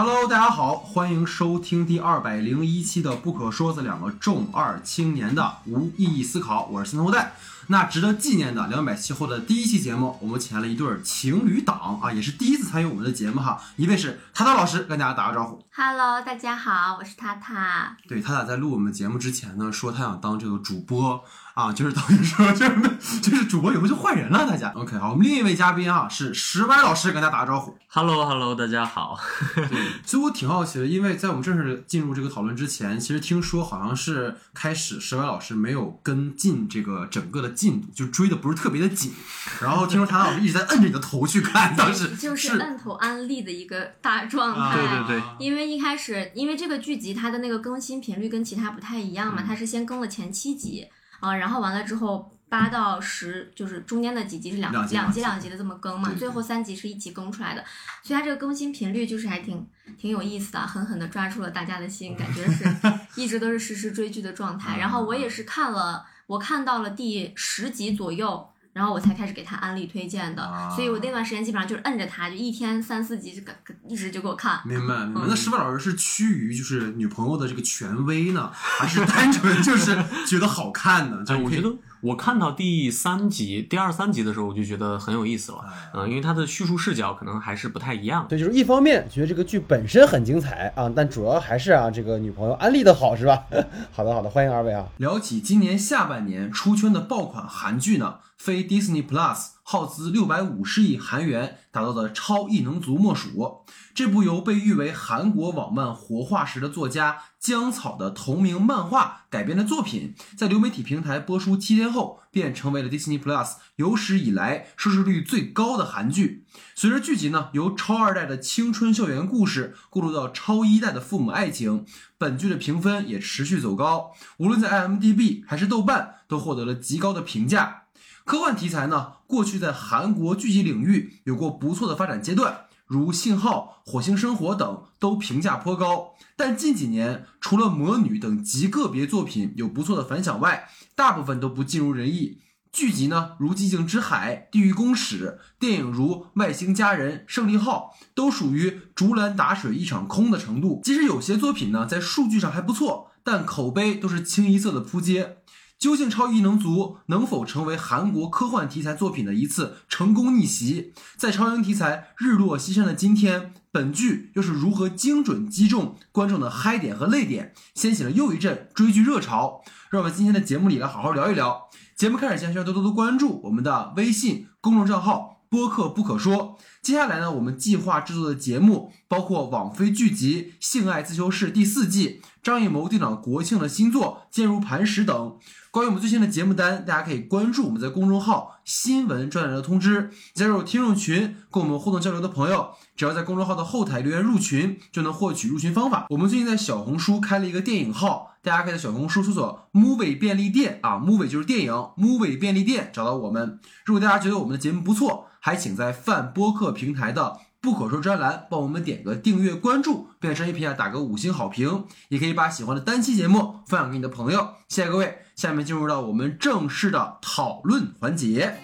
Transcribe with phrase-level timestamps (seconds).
[0.00, 7.32] Hello，大家好，欢迎收听第二百零一期的《不可说》的两个重二青年的无意义思考，我是新后代。
[7.66, 13.60] 那值得纪念的两百期后的第一期节目，我们请来了一对情侣档啊，也是第一次参与我们的节目哈。
[13.74, 15.60] 一位是塔塔老师，跟大家打个招呼。
[15.80, 17.96] Hello，大家好，我是塔塔。
[18.08, 21.22] 对，塔塔在录我们节目之前呢，说他想当这个主播
[21.54, 24.70] 啊，就是等于说就是 就是主播以后就换人了，大家。
[24.70, 27.78] OK，好，我们另一位嘉宾啊是石歪老师，跟大家打个招呼。
[27.90, 29.16] Hello Hello，大家好。
[30.04, 39.14] 所以我挺好奇的，因为在我们正式进入这个讨论之前，其实听说好像是开始石歪老师没有跟进这个整个的进度，就追的不是特别的紧。
[39.62, 44.60] 然后听说谭老师一直在摁着你的头去看，当时就是摁头安利的一个大状态。
[44.60, 50.86] 啊对对对因为一开始，因为这个剧集它的那个更新频率跟其他不太一样嘛，嗯它是先更了前七集
[51.20, 57.64] 啊，然后完了之后八到十就是中间的几集是两两集两集两两集的这么更嘛最后三集是一起更出来的，
[58.02, 59.66] 所以它这个更新频率就是还挺
[59.98, 62.64] 挺有意思的，狠狠的抓住了大家的心，感觉是
[63.20, 64.78] 一直都是实时追剧的状态。
[64.78, 68.48] 然后我也是看了，我看到了第十集左右。
[68.78, 73.52] 然后我才开始给他安利推荐的，啊所以我那段时间基本上就是摁着他，就一天三四集就给
[73.88, 74.60] 一直就给我看。
[74.64, 75.20] 明白明白。
[75.22, 81.24] 嗯那石板老师是趋于就是女朋友的这个权威呢，还是单纯 就是觉得好看呢？
[81.24, 81.68] 就我觉得
[82.00, 85.58] 我看到第三集、第二三集的时候，我就觉得很有意思了。
[85.68, 88.26] 哎嗯、因为它的叙述视角可能还是不太一样。
[88.28, 93.44] 对，就是一方面觉得这个剧本身很精彩啊，但主要还是啊这个女朋友安利的好是吧？
[93.92, 94.86] 好的好的，欢迎二位啊。
[94.98, 103.66] 聊起今年下半年出圈的爆款韩剧呢，非 Disney Plus 耗资六百五十亿韩元打造的超异能族莫属。
[103.92, 116.46] 这部由被誉为韩国网漫活化石的作家姜草的同名漫画改编的作品，在流媒体平台播出七天后，便成为了 Disney Plus 有史以来收视率最高的韩剧。
[116.74, 121.84] 随着剧集呢由超二代的青春校园故事过渡到超一代的父母爱情，
[122.16, 127.82] 本剧的评分也持续走高，无论在 IMDB 还是豆瓣都获得了极高的评价。
[128.28, 136.10] 科幻题材呢，过去在韩国剧集领域有过不错的发展阶段，如《信号》《火星生活》等都评价颇高。
[136.36, 142.42] 但近几年，除了《魔女》等极个别作品有不错的反响外，大部分都不尽如人意。
[142.70, 150.82] 剧集呢，如《寂静之海》《地狱公使》，电影如《外星家人》《胜利号》，都属于竹篮打水一场空的程度。
[150.84, 155.38] 即使有些作品呢，在数据上还不错，但口碑都是清一色的扑街。
[155.78, 160.92] 究竟超异能族能否成为韩国科幻题材作品的一次成功逆袭？
[161.16, 169.62] 在超英题材日落西山的今天，本剧又是如何精准击中观众的嗨点和泪点，掀起了又一阵追剧热潮？
[169.90, 171.68] 让我们今天的节目里来好好聊一聊。
[171.96, 176.58] 节目开始前，需要多多的关注我们的微信公众账号“播客不可说”。
[176.82, 185.36] 接下来呢，我们计划制作的节目包括网飞剧集《性爱自修室》第四季、张艺谋队长国庆的新作《坚如磐石》等。
[185.70, 196.04] 关于我们最新的节目单，大家可以关注我们在公众号“新闻专栏”的通知，加入听众群，跟我们互动交流的朋友，只要在公众号的后台留言入群，就能获取入群方法。
[196.10, 203.58] 我们最近在小红书开了一个电影号，大家可以在小红书搜索 “movie 便利店”啊，movie 就是电影，movie 便利店找到我们。
[203.86, 214.50] 如果大家觉得我们的节目不错，还请在泛播客平台的不可说专栏帮我们点个订阅关注，并在专业评价打个五星好评，也可以把喜欢的单期节目分享给你的朋友。
[214.68, 218.58] 谢谢各位，下面进入到我们正式的讨论环节。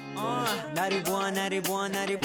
[0.77, 2.19] 91, 91, 91.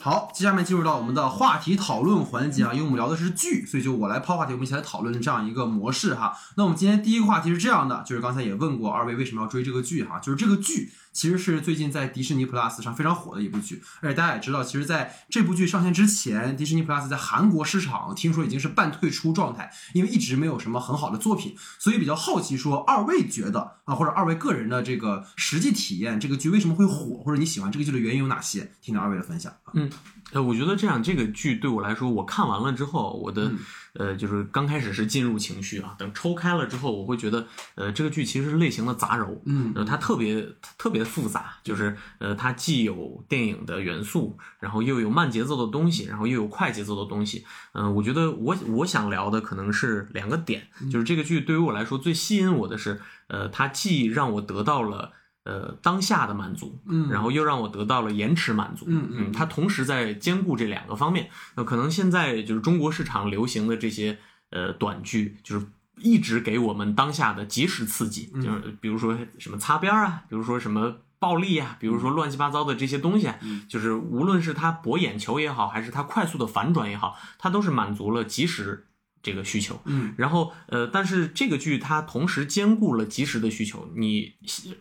[0.00, 6.36] 好，接下面进入到我们的话题讨论环节啊，因为我们聊的是剧，所以就我来抛话题，我们一起来讨论这样一个模式哈。
[6.56, 28.60] 那我们今天第一个话题是这样的，就是刚才也问过二位为什么要追这个剧哈，就是这个剧其实是最近在迪士尼 Plus 上非常火的一部剧，而且大家也知道，其实在这部剧上线之前，迪士尼 Plus 在韩国市场听说已经是半退出状态，因为一直没有什么很好的作品，所以比较好奇说二位觉得啊，或者二位个人的这个实际体验，这个剧为什么会火，或者你喜欢这个剧的原因有哪些？
[28.80, 29.90] 听听二位的分享嗯。
[30.32, 33.58] 呃，我觉得这样这个剧对我来说，我看完了之后，我的、嗯
[33.94, 40.48] 呃就是刚开始是进入情绪啊，等抽开了之后，我会觉得呃这个剧其实是类型的杂糅，嗯呃它特别
[40.78, 47.44] 特别复杂，就是呃它既有电影的元素，然后又有慢节奏的东西，然后又有快节奏的东西。
[47.74, 55.12] 嗯、我觉得我我想聊的可能是两个点，就是这个剧对于我来说最吸引我的是，呃它既让我得到了。
[55.44, 57.10] 呃，当下的满足，嗯。
[57.10, 61.28] 然后又让我得到了延迟满足，嗯嗯嗯，它同时在兼顾这两个方面。
[61.56, 64.18] 那可能现在就是中国市场流行的这些
[64.50, 65.66] 呃短剧，就是
[65.98, 68.42] 一直给我们当下的及时刺激，嗯。
[68.42, 73.28] 就是比如说什么擦边儿啊，比如说什么暴力啊，比如说乱七八糟的这些东西
[73.68, 78.86] 就是无论是它博眼球也好，还是它快速的反转也好，它都是满足了及时
[79.22, 79.80] 这个需求。
[79.84, 84.34] 嗯然后呃，但是这个剧它同时兼顾了及时的需求，你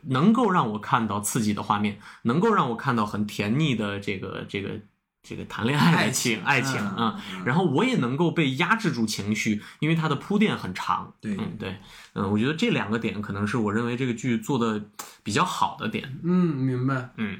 [0.04, 4.80] 能够让我看到刺激的画面，能够让我看到很甜腻的这个这个
[5.24, 11.14] 这个谈恋爱爱的情情爱情嗯啊、嗯然后我也能够被压制住情绪，因为它的铺垫很长。
[11.22, 11.78] 对嗯对，
[12.14, 14.84] 嗯，我觉得这两个点可能是我认为这个剧做的
[15.24, 16.20] 比较好的点。
[16.24, 17.12] 嗯，明白。
[17.18, 17.38] 嗯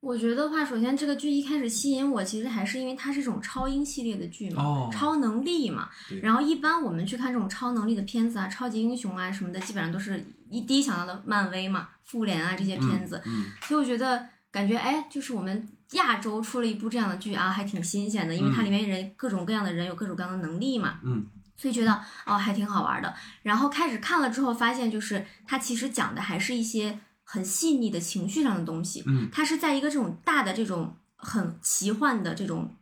[0.00, 5.88] 我觉得话，首先这个剧一开始吸引我，其实还是因为它是一种超英系列的剧嘛，哦超能力嘛。
[6.22, 13.20] 然后一般我们去看这种超能力的片子啊，超级英雄啊什么的，基本上都是一第一想到的漫威嘛、复联啊这些片子。
[13.26, 21.00] 嗯所以我觉得感觉哎，就是我们亚洲出了一部这样的剧啊，还挺新鲜的，因为它里面人各种各样的人有各种各样的能力嘛。
[21.02, 21.92] 嗯所以觉得
[22.24, 23.12] 哦还挺好玩的。
[23.42, 29.04] 然后开始看了之后，发现就是它其实讲的还是一些很细腻的情绪上的东西。
[29.06, 32.74] 嗯它是在一个这种大的这种很奇幻的这种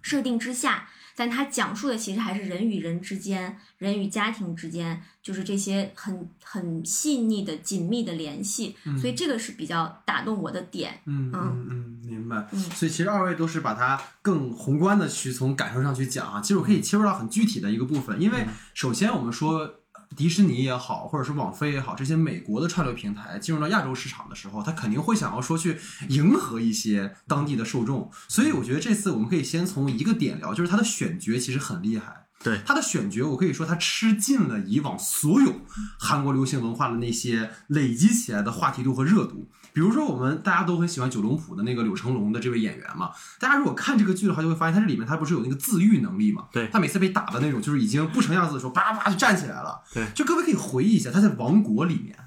[0.00, 8.76] 设定之下，但它讲述的其实还是人与人之间、人与家庭之间，就是这些很很细腻的紧密的联系。
[9.00, 11.00] 所以这个是比较打动我的点。
[11.06, 12.46] 嗯嗯嗯，明白。
[12.52, 16.40] 嗯所以其实二位都是把它更宏观的去从感受上去讲啊。
[16.40, 19.77] 其实我可以切入到很具体的一个部分，因为首先我们说。
[20.16, 25.78] 迪士尼也好，或者是网飞也好，这些美国的串流平台进入到亚洲市场的时候，他肯定会想要说去
[26.08, 28.10] 迎合一些当地的受众。
[28.26, 32.24] 所以我觉得这次我们可以先从一个点聊，就是它的选角其实很厉害。
[32.40, 35.62] 对他的选角，我可以说他吃尽了以往所有
[35.98, 39.50] 韩国流行文化的那些累积起来的话题度和热度。
[39.78, 46.46] 比如说，我们大家都很喜欢九龙谱的那个柳成龙的这位演员嘛，大家如果看这个剧的话，就会发现他这里面他不是有那个自愈能力嘛？
[46.50, 49.80] 对他每次被打的那种，就是已经不成样子的时候，叭叭就站起来了。
[49.94, 52.18] 对就各位可以回忆一下，他在《王国》里面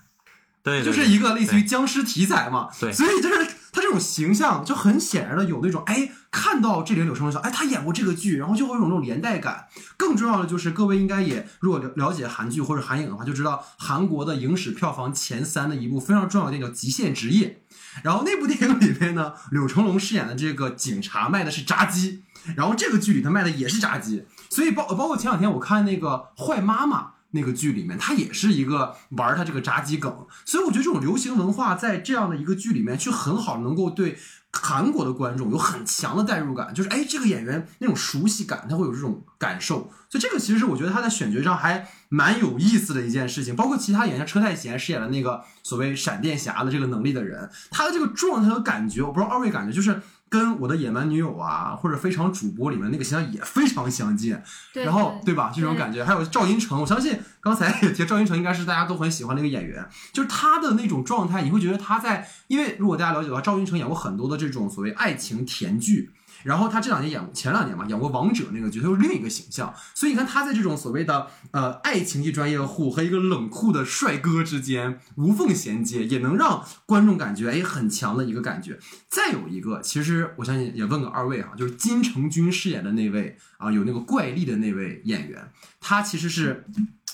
[0.64, 9.68] 对，就是一个类似于僵尸题材嘛，对所以就是他这种形象就很显然的有那种哎，看到这里柳成龙说，哎，他演过这个剧，然后就会有那种连带感。
[9.96, 17.62] 更重要的就是各位应该也如果了了解韩剧或者韩影的话，就知道韩国的影史票房前三的一部非常重要的电影叫《极限职业》，
[18.04, 22.24] 然后那部电影里面呢， 柳成龙饰演的这个警察卖的是炸鸡，
[22.56, 27.00] 然后这个剧里他卖的也是炸鸡，所以包包括前两天我看那个《坏妈妈》。
[27.32, 34.18] 那个剧里面，他也是一个玩他这个炸鸡梗，所以我觉得这种流行文化在这样的一个剧里面，去很好能够对
[34.52, 43.56] 韩国的观众有很强的代入感，就是哎，这个演员那种熟悉感，他会有这种感受，所以这个其实是我觉得他在选角上还蛮有意思的一件事情。
[43.56, 50.02] 包括其他演员，车太贤饰演的那个所谓闪电侠的这个能力的人，他的这个状态和感觉，我不知道二位感觉就是。
[50.32, 54.42] 跟我的野蛮女友啊，或者非常主播里面那个形象也非常相近，
[54.74, 55.52] 对然后对对吧？
[55.54, 66.12] 这种感觉，还有赵寅成，我相信刚才也提赵寅成应该是大家都很喜欢的一个演员，就是他的那种状态，你会觉得他在，因为如果大家了解的话，赵寅成演过很多的这种所谓爱情甜剧。
[66.44, 69.74] 然后他这两年演前两年嘛，演过《王者》那个角色又是另一个形象。
[69.94, 78.80] 所以你看他在这种所谓的呃爱情剧专业户和一个冷酷的帅哥之间无缝衔接，也能让观众感觉哎很强的一个感觉。
[79.10, 86.66] 再有一个，其实我相信也问个二位哈，就是金成军饰演的那位啊，有那个怪力的那位演员，他其实是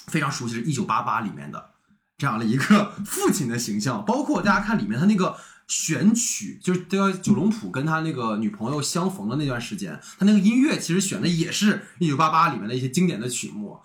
[0.07, 1.71] 非常熟悉，是《一九八八》里面的
[2.17, 5.35] 这样的一个父亲的形象，包括大家看里面他那个。
[5.67, 13.79] 选曲就是这个九龙浦跟他那个女朋友相逢的那段时间，他那个音乐其实选的也是《一九八八》里面的一些经典的曲目。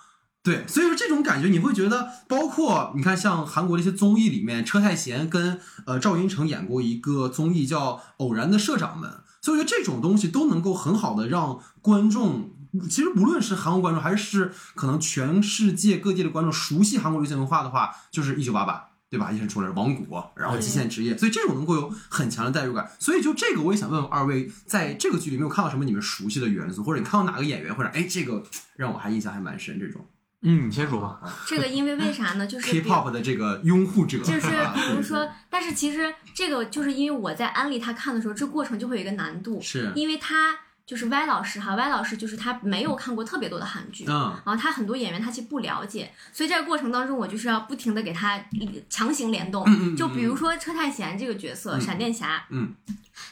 [0.44, 9.08] 对，所以说这种感觉你会觉得，包括你看像韩国的一些综艺里面，车太贤跟呃赵寅成演过一个综艺叫《偶然的社长们》，
[9.40, 12.50] 所以我觉得这种东西都能够很好的让观众，
[12.90, 18.74] 其实无论是韩国观众还是可能全世界各地的观众熟悉韩国流行文化的话，就是《一九八八》。
[19.12, 19.30] 对吧？
[19.30, 22.90] 一生出来王国，然后极限职业，所以这种能够有很强的代入感。
[22.98, 28.42] 所以就这个，我也想问问二位，在这个剧里没有看到什么你们熟悉的元素，或者你看到哪个演员，或者哎，这个
[28.74, 29.78] 让我还印象还蛮深。
[29.78, 30.02] 这种
[30.40, 31.20] 嗯，你先说吧。
[31.46, 32.46] 这个因为为啥呢？
[32.46, 40.56] 就是 K-pop 的这个拥护者，就是啊比如说，但是其实这个就是因为我在安利他看的时候，这过程就会有一个难度，是因为他
[40.92, 44.04] 就是歪老师哈，歪老师就是他没有看过特别多的韩剧。
[44.06, 44.12] 嗯
[44.44, 48.38] 然后他很多演员他其实不了解，所以这个过程当中我就是要不停的给他
[48.90, 49.64] 强行联动。
[49.66, 52.74] 嗯嗯嗯就比如说车太贤这个角色，嗯闪电侠，嗯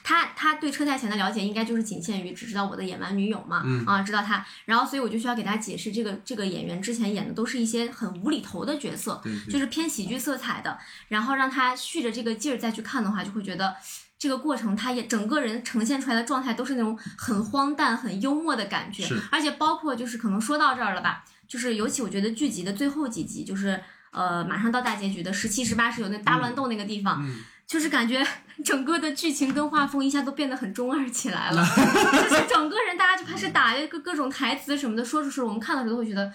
[0.02, 13.76] 他他对车太贤的了解应该就是仅限于只知道我的野蛮女友嘛，嗯啊，知道他，然后所以我就需要给他解释这个这个演员之前演的都是一些很无厘头的角色，就是偏喜剧色彩的，然后让他蓄着这个劲儿再去看的话，就会觉得。
[14.20, 28.22] 这个过程，他也整个人呈现出来的状态都是那种很荒诞、很幽默的感觉，而且包括就是可能说到这儿了吧，就是尤其我觉得剧集的最后几集，就是呃马上到大结局的十七、十八、十九那大乱斗那个地方，嗯就是感觉
[28.62, 31.64] 整个的剧情跟画风一下都变得很中二起来了，
[32.28, 36.30] 就是整个人大家就开始打各各种台词什么的，说着说着，我们看的时候都会觉得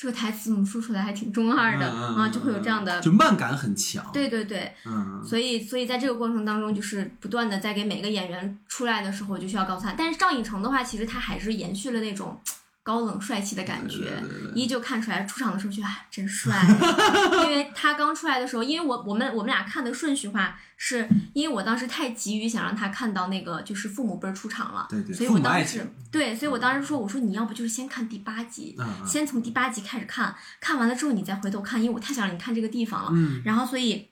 [0.00, 2.98] 这个台词怎么说出来还挺中二的啊，就会有这样的。
[3.02, 4.02] 就慢感很强。
[4.14, 9.92] 对对对，嗯，所以所以在这个过程当中，就是不断的在给每个演员出来的时候，就需要告诉他。
[9.92, 12.40] 但是赵寅成的话，其实他还是延续了那种
[12.82, 14.10] 高冷帅气的感觉，
[14.54, 16.56] 依旧看出来出场的时候觉得啊真帅，
[17.44, 33.42] 因为他刚出来的时候，因为我我们我们俩看的顺序话，是因为我当时太急于想让他看到那个就是父母辈儿出场了，对对所以我当时对，所以我当时说我说你要不就是先看第八集，先从第八集开始看，看完了之后你再回头看，因为我太想让你看这个地方了，嗯。
[33.44, 34.08] 然后所以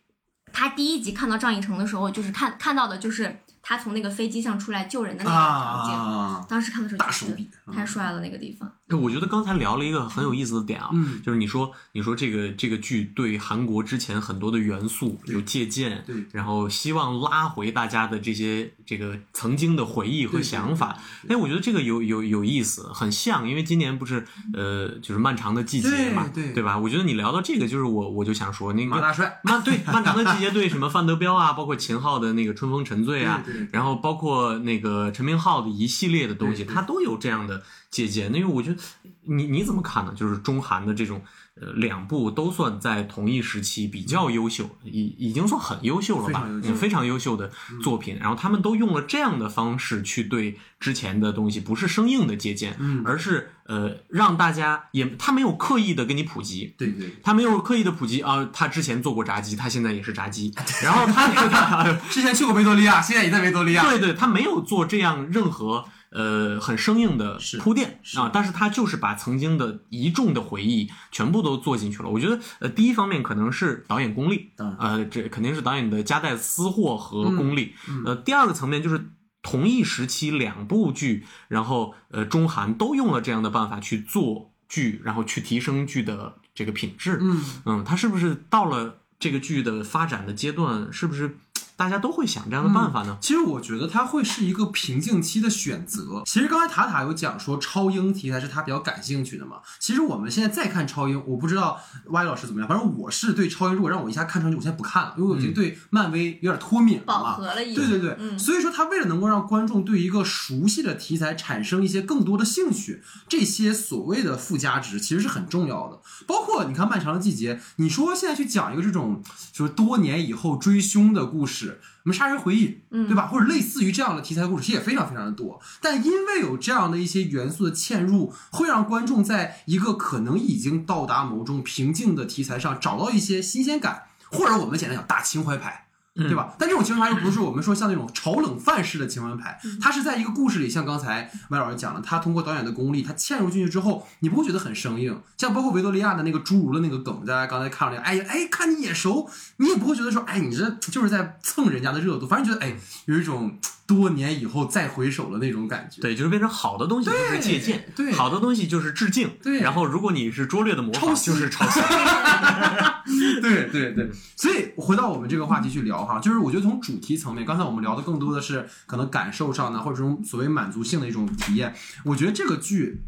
[0.52, 5.92] 他第一集看到赵寅成的时候，就是看看到的就是他从那个飞机上出来救人的那个场景。
[5.92, 8.66] 啊，当时看的时候大手笔太帅了，那个地方。
[8.88, 20.96] 哎我觉得刚才聊了一个很有意思的点啊，嗯就是你说你说这个这个剧对韩国之前很多的元素有借鉴，对然后希望拉回大家的这些这个曾经的回忆和想法。
[21.28, 26.78] 哎，我觉得这个有有有意思，很像，因为今年不是呃就是漫长的季节嘛，对对吧？
[26.78, 38.32] 我觉得你聊到这个，就是我我就想说那个马大帅，漫对漫长的季节对什么范德彪啊，包括秦昊的那个春风沉醉啊，对对对然后包括那个陈明昊的一系列的东西，对对它都有这样的借鉴。
[38.34, 38.80] 因为我觉得
[39.24, 40.14] 你你怎么看呢？
[40.16, 41.22] 就是中韩的这种
[41.60, 46.42] 呃两部都算在同一时期比较优秀，已已经算很优秀了吧？
[46.42, 47.50] 非常优秀嗯非常优秀的
[47.82, 48.16] 作品。
[48.20, 63.82] 然后他们都用了这样的方式去对之前的东西，不是生硬的借鉴，嗯而是呃让大家也他没有刻意的给你普及，对对，他没有刻意的普及啊，他之前做过炸鸡，他现在也是炸鸡，然后他那 个之前去过维多利亚，现在也在维多利亚。
[63.82, 72.08] 对对，他没有做这样任何呃很生硬的铺垫啊，但是他就是把曾经的一众的回忆全部都做进去了。
[72.08, 77.74] 我觉得呃，第一方面可能是导演功力，呃，这肯定是导演的夹带私货和嗯功力。
[78.04, 79.10] 呃，第二个层面就是。
[79.40, 87.18] 同一时期两部剧，然后呃，中韩都用了这样的办法去做剧，然后去提升剧的这个品质。
[87.22, 91.38] 嗯，嗯，它是不是到了这个剧的发展的阶段，是不是
[91.78, 93.16] 大家都会想这样的办法呢？
[93.20, 96.24] 其实我觉得它会是一个瓶颈期的选择。
[96.26, 99.58] 其实刚才塔塔有讲说超英题材是他比较感兴趣的嘛。
[99.78, 107.36] 其实我们现在再看超英，我不知道 Y 老师怎么样，反正我是对超英，如果让我一下看上去，我现在不看了，因为我已经对漫威有点脱敏了饱。
[107.36, 107.54] 和了。
[107.54, 116.00] 对对对，嗯所以说他为了能够让观众对一个熟悉的题材产生一些更多的兴趣，这些所谓的附加值其实是很重要的。
[116.26, 123.26] 包括你看《漫长的季节》，你说现在去讲一个这种就是多年以后追凶的故事，什么杀人回忆，嗯对吧？
[123.26, 125.60] 或者类似于这样的题材故事，其实也非常非常的多。
[125.80, 135.87] 但因为有这样的一些元素的嵌入，会让观众在一个可能已经到达某种瓶颈的题材上找到一些新鲜感，或者我们简单讲大情怀派。
[136.26, 136.52] 对吧？
[136.58, 145.20] 但这种情怀又不是我们说像那种炒冷饭式的情怀牌，它是在一个故事里，像刚才麦老师讲的，他通过导演的功力，他嵌入进去之后，你不会觉得很生硬。
[145.36, 153.56] 像包括维多利亚的那个侏儒的那个梗，大家刚才看了那个，哎呀，哎，看你眼熟，你也不会觉得说，哎，你这就是在蹭人家的热度，反正觉得，哎，有一种
[153.88, 156.02] 多年以后再回首的那种感觉。
[156.02, 161.80] 对，就是变成好的东西就是借鉴，对好的东西就是致敬，对然后如果你是拙劣的模仿，就是抄袭。
[163.40, 171.74] 对对对，所以回到我们这个话题去聊哈，就是我觉得从主题层面，刚才我们聊的更多的是可能感受上呢，或者这种所谓满足性的一种体验。
[172.04, 173.04] 我觉得这个剧，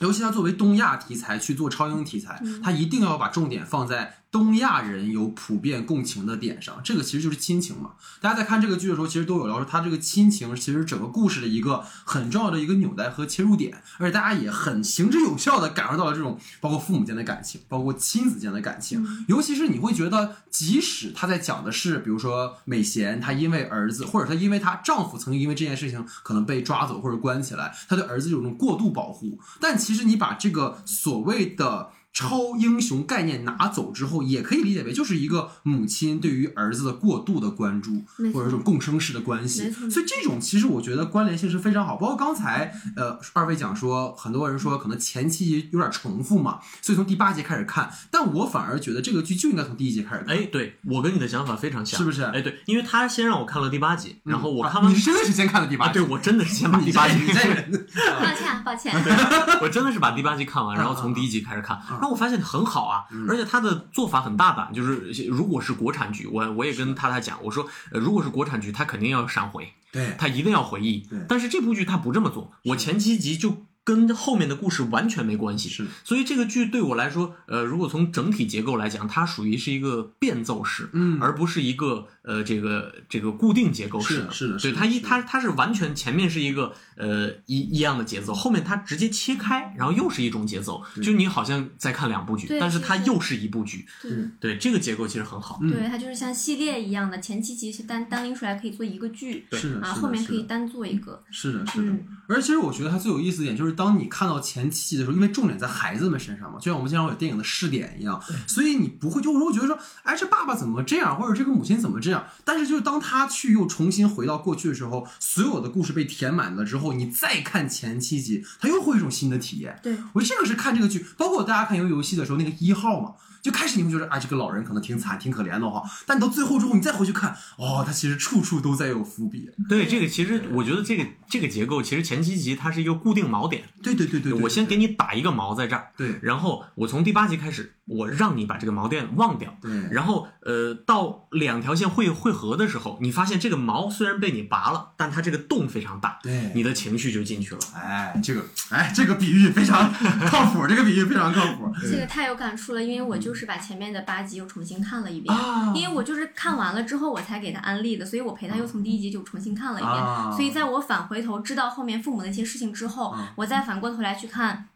[0.00, 7.90] 尤其它作为东亚题材去做超英题材，它一定要把重点放在东亚人有普遍共情的点上，这个其实就是亲情嘛。
[8.18, 31.90] 大家在看这个剧的时候，其实都有聊说，他这个亲情其实整个故事的一个很重要的一个纽带和切入点，而且大家也很行之有效的感受到了这种包括父母间的感情，包括亲子间的感情，尤其是你会觉得，即使他在讲的是，比如说美贤，她因为儿子，或者她因为她丈夫曾经因为这件事情可能被抓走或者关起来，她对儿子有种过度保护，但其实你把这个所谓的。
[32.12, 39.70] 超英雄概念拿走之后，也可以理解为就是一个母亲对于儿子的过度的关注，或者这种共生式的关系。
[39.70, 41.96] 所以这种其实我觉得关联性是非常好。
[41.96, 47.90] 包括刚才呃二位讲说，很多人说可能前期有点重复嘛，所以从第八集开始看。
[48.10, 50.36] 但我反而觉得这个剧就应该从第一集开始看。
[50.36, 52.22] 哎，对我跟你的想法非常像，是不是？
[52.24, 57.86] 哎，对，因为他先让我看了第八集，然后我啊看完你，真的是先看了第八啊，集，对我真的是先把 第八集你这个人
[58.20, 58.94] 抱歉啊抱歉，
[59.62, 70.16] 我真的是把第八集看完，然后从第一集开始看，然后我发现很好啊，而且他的做法很大胆，就是如果是国产剧，我我也跟他他讲，我说，呃，如果是国产剧，他肯定要闪回，对。
[70.18, 75.68] 他一定要回忆对，但是这部剧他不这么做，我前七集就跟后面的故事完全没关系。
[75.68, 84.20] 是，所以这个剧对我来说，呃，如果从整体结构来讲，它属于是一个变奏式，嗯而不是一个呃这个这个固定结构式的。
[84.22, 93.84] 是的是的是对它一它它是完全前面是一个呃一一样的节奏，后面它直接切开，然后又是一种节奏，就你好像在看两部剧，但是它又是一部剧。
[94.00, 95.58] 对对，这个结构其实很好。
[95.60, 101.20] 嗯对，它就是像系列一样的，前期其实单单拎出来可以做一个剧，是的，啊，后面可以单做一个。
[101.30, 101.90] 是的，是的。
[101.90, 112.24] 嗯而其实我觉得它最有意思一点就是，当你看到前七集的时候，因为重点在孩子们身上嘛，就像我们经常有电影的试点一样，所以你不会就会觉得说，哎，这爸爸怎么这样，或者这个母亲怎么这样？
[112.44, 119.78] 但是就是当他去又重新回到过去的时候，所有的故事被填满了之后，你再看前七集，他又会有一种新的体验。
[119.82, 123.12] 对，我觉得这个是看这个剧，包括大家看游游戏的时候，那个一号嘛，
[123.42, 129.50] 就开始你会觉得，啊，这个老人可能挺惨、挺可怜的哈，但你到最后之后，你再回去看，哦，他其实处处都在有伏笔。
[129.68, 147.60] 对，这个其实我觉得这个这个结构其实前七集它是一个固定锚点，对对对对对我先给你打一个锚在这儿，对然后我从第八集开始，我让你把这个锚点忘掉，对然后呃，到两条线汇汇合的时候，你发现这个锚虽然被你拔了，但它这个洞非常大，对你的情绪就进去了。
[147.74, 149.92] 哎，这个，哎，这个比喻非常
[150.26, 151.72] 靠谱，这个比喻非常靠谱。
[151.82, 155.72] 这个太有感触了，因为我就是把前面的八集又重新看了一遍，啊。
[155.74, 159.94] 因为我就是看完了之后我才给他安利的，所以我陪他又从第一集就重新看了一遍。
[159.94, 160.30] 啊。
[160.32, 164.68] 所以在我返回头知道后面父母的一些事情之后，啊我再反过头来去看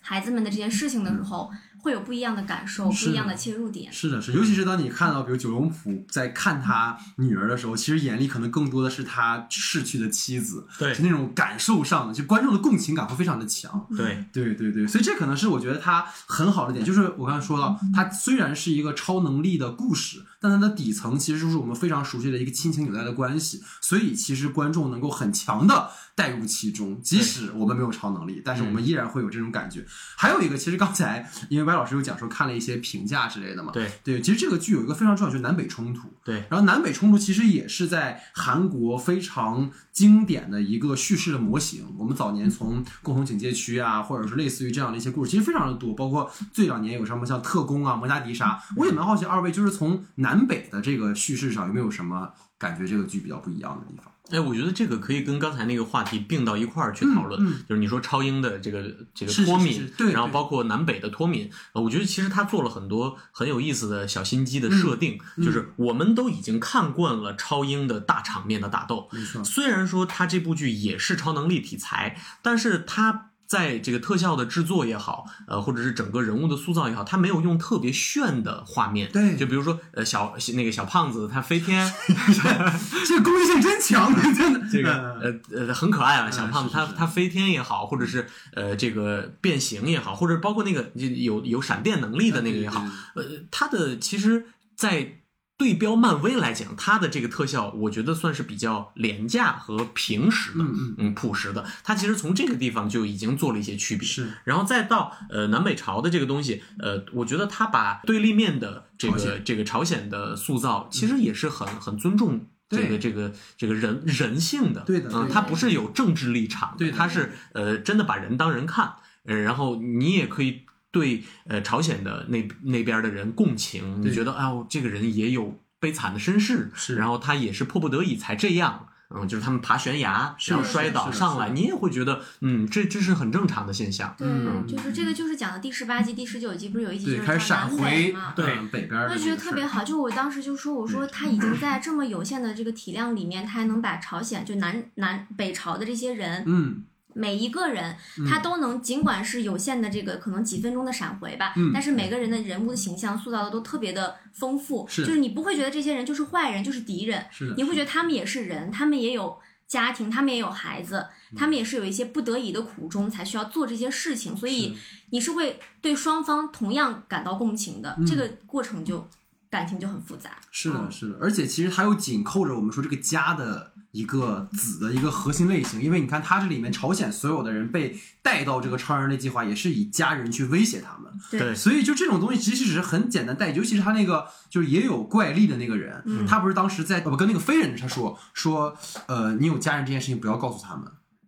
[0.00, 1.50] 孩子们的这些事情的时候，
[1.86, 3.92] 会有不一样的感受，不一样的切入点。
[3.92, 13.86] 是的，是，尤其是当你看到，比如九龙浦在看他女儿的时候，其实眼里可能更多的是他逝去的妻子，对就那种感受上的，就观众的共情感会非常的强。
[13.96, 29.84] 对，对对对，所以这可能是我觉得他很好的点，就是我刚才说到，他虽然是一个超能力的故事，但它的底层其实就是我们非常熟悉的一个亲情纽带的关系，所以其实观众能够很强的带入其中，即使我们没有超能力，但是我们依然会有这种感觉。
[30.16, 36.08] 还有一个，其实刚才因为白老师有讲说看了一些评价之类的嘛，对对，其实这个剧有一个非常重要，就是南北冲突。
[36.24, 41.84] 对然后南北冲突其实也是在韩国非常经典的一个叙事的模型。
[41.98, 45.94] 我们早年从共同警戒区啊，或者是类似于这样的一些故事，其实非常的多。
[45.94, 52.84] 包括最两年有什么像特工啊、摩加迪沙，我也蛮好奇二位就是从南北的这个叙事上有没有什么感觉？
[52.84, 54.12] 这个剧比较不一样的地方？
[54.30, 57.64] 哎，我觉得这个可以跟刚才那个话题并到一块儿去讨论，嗯嗯。
[57.68, 58.82] 就是你说超英的这个
[59.14, 69.08] 这个脱敏，是是对然后包括南北的脱敏，呃我觉得其实他做了很多很有意思的小心机的设定，嗯就是我们都已经看惯了超英的大场面的打斗，
[69.44, 79.10] 虽然说他这部剧也是超能力题材，但是他在这个特效的制作也好，呃，或者是整个人物的塑造也好，他没有用特别炫的画面。
[79.12, 81.90] 对就比如说，呃，小那个小胖子他飞天
[83.06, 84.60] 这个攻击性真强，真的。
[84.70, 95.20] 这个呃呃很可爱啊，小胖子他他飞天也好，或者是呃这个变形也好，或者包括那个有有闪电能力的那个也好，呃，他的其实，在
[95.58, 101.64] 对标漫威来讲，它的这个特效，我觉得算是比较廉价和平实的，嗯嗯朴实的。
[101.82, 104.06] 它其实从这个地方就已经做了一些区别。
[104.06, 112.46] 是，然后再到呃南北朝的这个东西，呃，我觉得它把对立面的这个这个朝鲜的塑造，其实也是很很尊重。
[112.68, 120.62] 这个这个这个人人性的，嗯，对的对的他不是有政治立场，对的他是呃真的把人当人看，呃，然后你也可以
[120.96, 128.88] 对呃朝鲜的那那边的人共情，你觉得哎呦这个人也有悲惨的身世，是然后他也是迫不得已才这样。
[129.08, 134.12] 嗯，就是他们爬悬崖，然后摔倒上来，你也会觉得，嗯，这这是很正常的现象。
[134.18, 138.32] 对，嗯就是这个，就是讲的第十八集、第十九集，不是有一集就对，是开始闪讲南北回嘛？
[138.34, 146.82] 对嗯北边儿我就觉得特别好，就我当时就说，我说他已经在这么有限的这个体量里面，他还能把朝鲜就南南北朝的这些人，嗯，
[147.16, 147.96] 每一个人
[148.28, 157.24] 他都能，尽管是有限的这个可能几分钟的闪回吧，嗯但是每个人的人物的形象塑造的都特别的丰富，就是你不会觉得这些人就是坏人，就是敌人，
[157.56, 161.36] 你会觉得他们也是人，他们也有家庭，他们也有孩子，嗯。
[161.38, 164.76] 他们也是有一些不得已的苦衷才需要做这些事情，所以
[165.10, 168.04] 你是会对双方同样感到共情的，嗯。
[168.06, 169.08] 这个过程就
[169.48, 170.36] 感情就很复杂。
[170.50, 170.92] 是的，嗯。
[170.92, 181.54] 是的，而且其实它又紧扣着我们说这个家的一个子的一个核心类型，因为你看他这里面朝鲜所有的人被带到这个超人类计划，也是以家人去威胁他们，对对。
[181.54, 186.26] 所以就这种东西其实只是很简单带，尤其是他那个就是也有怪力的那个人，嗯。
[186.26, 190.84] 他不是当时在呃不跟那个非人他说说呃你有家人这件事情不要告诉他们。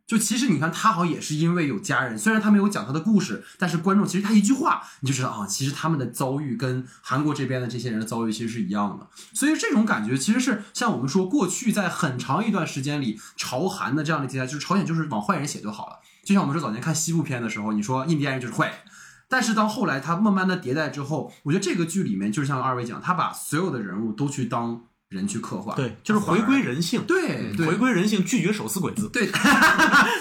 [0.08, 9.06] 就其实你看，他好像也是因为有家人，虽然他没有讲他的故事，但是观众其实他一句话你就知道啊，其实他们的遭遇跟韩国这边的这些人的遭遇其实是一样的。
[9.34, 15.96] 所以这种感觉其实是像我们说，过去在很长一段时间里，朝韩的这样的题材，就是朝鲜就是往坏人写就好了。
[16.24, 18.76] 就像我们说早年看西部片的时候，你说印第安人就是坏人，
[19.28, 29.08] 但是到后来他慢慢的迭代之后，我觉得这个剧里面就是像二位讲，他把所有的人物都去当人去刻画，对，就是回归人性，对对回归人性，拒绝手撕鬼子。
[29.10, 29.30] 对，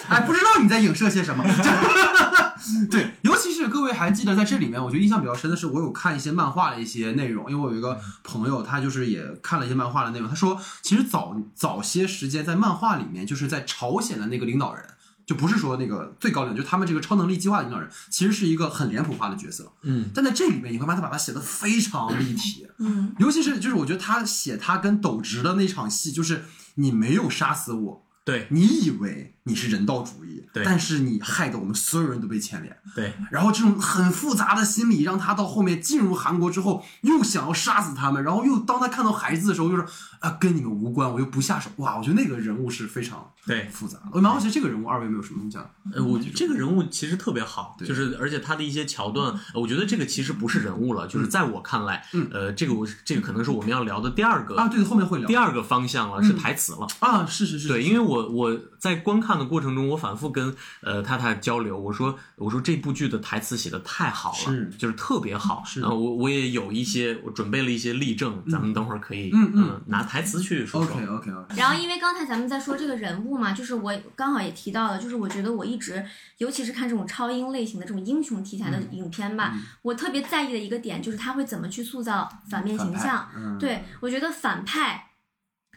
[0.08, 1.44] 哎，不知道你在影射些什么。
[2.90, 14.86] 对，尤其是各位还记得在这里面，我觉得印象比较深的是，我有看一些漫画的一些内容，因为我有一个朋友，他就是也看了一些漫画的内容，他说，其实早早些时间在漫画里面，就是在朝鲜的那个领导人。
[15.28, 19.74] 就不是说那个最高领，就他们这个超能力计划的领导人，其实是一个很脸谱化的角色。
[19.82, 22.66] 嗯，但在这里面，你会发现他把他写的非常立体。
[22.80, 32.78] 嗯，尤其是就是我觉得他写他跟斗直的那场戏，就是你没有杀死我，对你以为你是人道主义，对但是你害得我们所有人都被牵连。
[32.96, 39.86] 对然后这种很复杂的心理，让他到后面进入韩国之后，又想要杀死他们，然后又当他看到孩子的时候，又是
[40.20, 41.70] 啊跟你们无关，我又不下手。
[41.78, 44.06] 哇，我觉得那个人物是非常对，复杂的。
[44.14, 45.70] 我蛮好奇这个人物，二位有没有什么印象？
[45.94, 56.88] 呃，我觉得这个人物其实特别好，对就是而且他的一些桥段，呃我觉得这个其实不是人物了，就是在我看来，嗯呃，这个我这个可能是我们要聊的第二个啊，对，后面会聊第二个方向了，是台词了。
[57.00, 65.64] 啊，是是是，对，因为我我在观看的过程中，我反复跟呃太太交流，我说我说这部剧的台词写的太好了，是就是特别好。
[65.66, 70.96] 是呃，我我也有一些我准备了一些例证，咱们等会儿可以嗯嗯呃拿台词去说说。
[70.96, 76.06] OK OK OK，然后，因为刚才咱们在说这个人物嘛，就是我刚好也提到了，就是我觉得我一直，
[76.38, 83.30] 尤其是看这种超英类型的这种英雄题材的影片吧，嗯我特别在意的一个点就是他会怎么去塑造反面形象。
[83.36, 85.12] 嗯，对我觉得反派，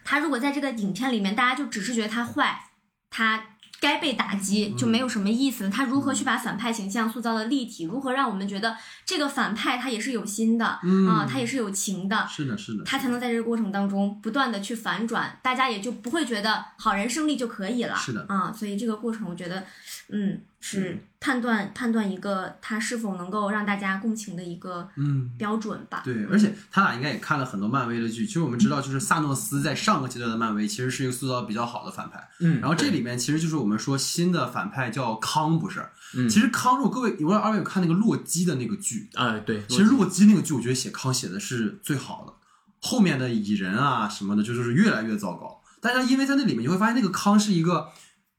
[0.03, 2.69] 他如果在这个影片里面，大家就只是觉得他坏，
[3.09, 3.43] 他。
[3.81, 5.69] 该被打击就没有什么意思了。
[5.69, 7.83] 他如何去把反派形象塑造的立体？
[7.83, 8.77] 如何让我们觉得
[9.11, 17.95] 这个反派他也是有心的啊、嗯他也是有情的，是的，是的，他才能在这个过程当中不断的去反转，大家也就不会觉得好人胜利就可以了。
[17.97, 19.65] 是的啊，所以这个过程我觉得，
[20.07, 25.29] 嗯，是判断判断一个他是否能够让大家共情的一个嗯。
[25.37, 26.01] 标准吧。
[26.05, 28.25] 对，而且他俩应该也看了很多漫威的剧。
[28.25, 32.29] 其实我们知道，就是萨诺斯在上个阶段的漫威其实是一个塑造比较好的反派。
[32.39, 35.83] 嗯然后这里面其实就是我们说新的反派叫康，不是？
[36.15, 42.33] 嗯其实康，如果各位，如果二位有看那个洛基的那个剧，哎对，其实洛基那个剧，我觉得写康写的是最好的。
[42.79, 45.61] 后面的蚁人啊什么的，就就是越来越糟糕。
[45.79, 47.89] 但是因为在那里面，你会发现那个康是一个，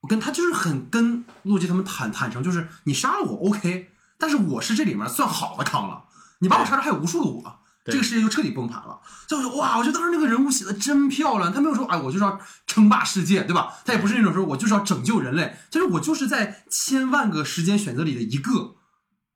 [0.01, 6.05] 我跟他就是很跟洛基他们坦坦诚，就是你杀了我 OK，但是我是这里面算好的康了，
[6.41, 7.59] 你把我杀了还有无数个我。
[7.85, 9.77] 这个世界就彻底崩盘了，就我就哇！
[9.77, 13.75] 我觉得当时那个人物写的真漂亮，他没有说哎，我就是要称霸世界，对吧？
[13.85, 18.77] 他也不是那种说我就是要拯救人类，就是我就是在千万个时间选择里的一个，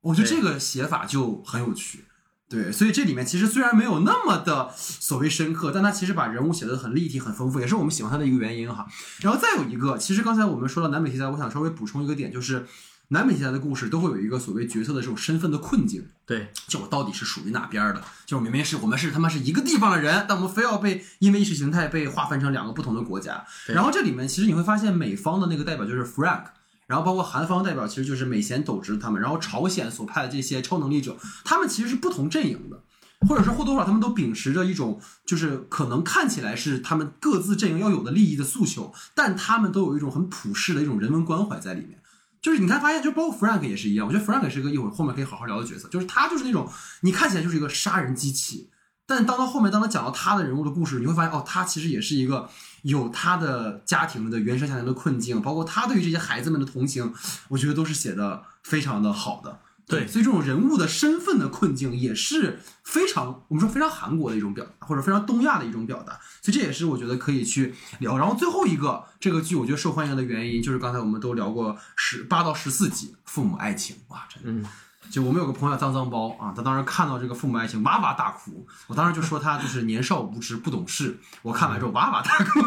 [0.06, 2.04] 我觉得这个写法就很有趣。
[2.48, 8.86] 对，所以这里面其实虽然没有那么的所谓深刻，但他其实把人物写的很立体、很丰富，也是我们喜欢他的一个原因哈。
[9.20, 12.64] 然后再有一个，其实刚才我们说到南北题材，我想稍微补充一个点，就是
[13.08, 16.06] 南北题材的故事都会有一个所谓角色的这种身份的困境。
[16.24, 18.00] 对就我到底是属于哪边儿的？
[18.24, 23.44] 就明明是我们是他妈是一个地方的人，但我们非要被因为意识形态被划分成两个不同的国家。
[23.66, 26.44] 然后这里面其实你会发现，美方的那个代表就是 Frank，
[26.86, 32.82] 然后包括韩方代表其实就是美贤斗直他们，然后朝鲜所派的这些超能力者，他们其实是不同阵营的。
[33.26, 41.98] 或者说或多或少，他们都秉持着一种，就是可能看起来是他们各自阵营要有的利益的诉求，但他们都有一种很普世的一种人文关怀在里面。
[42.42, 46.70] 就是你看，发现就包括 Frank 也是一样，我觉得 Frank 是一个一会儿后面可以好好聊的角色，就是他就是那种
[47.00, 48.68] 你看起来就是一个杀人机器，
[49.06, 52.48] 但当到后面当他讲到他的人物的故事，你会发现哦，他其实也是一个
[52.82, 57.14] 有他的家庭的原生家庭的困境，包括他对于这些孩子们的同情，
[57.48, 59.60] 我觉得都是写的非常的好的。
[59.88, 66.18] 对所以这种人物的身份的困境也是非常我们说非常韩国的一种表达，或者非常东亚的一种表达。
[66.42, 68.18] 所以这也是我觉得可以去聊。
[68.18, 74.50] 然后最后一个这个剧我觉得受欢迎的原因，就是刚才我们都聊过十八到十四集父母爱情，哇，真的。
[74.50, 74.68] 嗯
[75.10, 82.60] 就我们有个朋友叫脏脏包啊，他当时看到这个父母爱情哇哇大哭，我当时就说他就是年少无知不懂事，我看完之后哇哇大哭，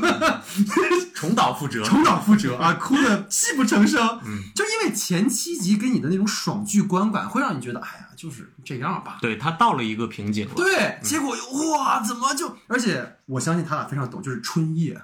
[1.13, 1.83] 重蹈覆辙。
[1.83, 4.01] 重蹈覆辙啊，哭的泣不成声。
[4.25, 9.17] 嗯，就因为前七集给你的那种爽剧观感，会让你觉得哎呀就是这样吧。
[9.21, 10.53] 对他到了一个瓶颈了。
[10.55, 12.55] 对，结果又哇，怎么就？
[12.67, 15.01] 而且我相信他俩非常懂，就是春夜。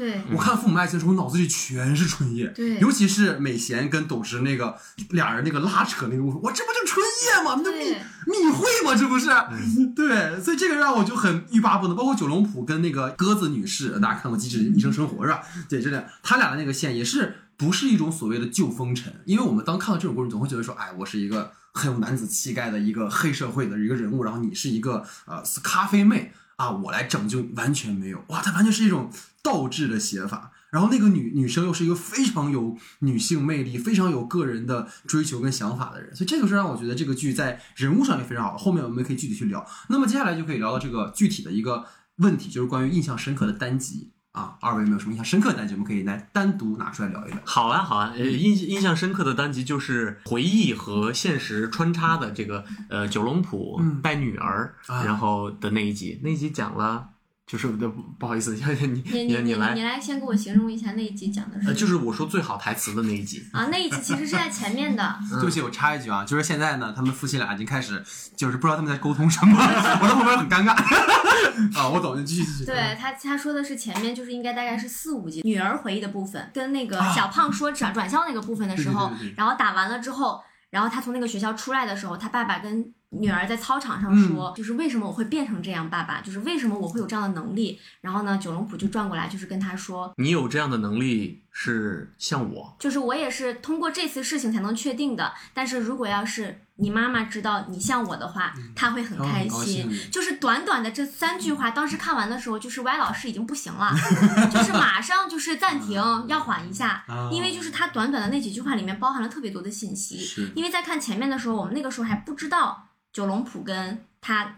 [0.00, 4.74] 对我看《父母爱情》的时候，我脑子里全是春夜，对尤其是美贤跟董直那个
[5.10, 7.60] 俩人那个拉扯那个部分，我这不就春夜吗？
[7.62, 7.84] 那就密
[8.24, 8.96] 密会吗？
[8.96, 9.28] 这不是？
[9.94, 11.94] 对，所以这个让我就很欲罢不能。
[11.94, 15.42] 包括九龙浦跟那个鸽子女士，大家看过《机智医生生活》是吧？
[15.68, 19.12] 对，这俩他俩的那个线也是不是一种所谓的旧风尘？
[19.26, 29.10] 因为我们当看到这种过程，总会觉得说，哎，我是一个很有男子气概的一个黑社会的一个人物，然后你是一个呃咖啡妹啊，我来拯救，完全没有哇，它完全是一种
[29.42, 30.52] 倒置的写法。
[30.70, 38.58] 然后那个女女生又是一个非常有女性魅力、非常有个人的追求跟想法的人，所以这就是让我觉得这个剧在人物上也非常好。
[38.58, 39.66] 后面我们可以具体去聊。
[39.88, 44.56] 那么接下来就可以聊到这个具体的一个问题，就是关于印象深刻的单集啊。
[44.60, 45.74] 二位有没有什么印象深刻的单集？
[45.74, 47.38] 我们可以来单独拿出来聊一聊。
[47.44, 57.10] 好啊，好啊，呃，印印象深刻的单集就是回忆和现实穿插的这个呃九龙浦嗯带女儿，啊然后的那一集，那一集讲了，
[57.50, 61.78] 就是不不好意思， 你你你你你来你，来先给我形容一下那一集讲的是什呃，么？
[61.80, 68.00] 就是我说最好台词的那一集，啊，那一集其实是在前面的，对不起，我插一句啊，就是现在呢，他们夫妻俩已经开始，
[68.36, 70.76] 就是不知道他们在沟通什么， 我在旁边很尴尬。
[71.74, 72.64] 啊，我走，你继续继续。
[72.64, 87.80] 对他他说的是前面就是应该大概是四五集女儿回忆的部分，跟那个啊小胖说转转校那个部分的时候对对对对对，然后打完了之后，然后他从那个学校出来的时候，他爸爸跟女儿在操场上嗯说，就是为什么我会变成这样，爸爸，就是为什么我会有这样的能力。
[88.00, 95.32] 然后呢，九龙浦就转过来，就是跟他说，你有这样的能力是像我，就是我也是通过这次事情才能确定的。
[95.52, 99.90] 但是如果要是你妈妈知道你像我的话，她会很开心。
[100.10, 103.92] 就是短短的这三句话，当时看完的时候，就是歪老师已经不行了，
[104.52, 110.18] 就是马上就是暂停，要缓一下，啊因为就是他短短的那几句话里面包含了特别多的信息。
[110.24, 114.56] 是因为在看前面的时候，我们那个时候还不知道九龙浦跟他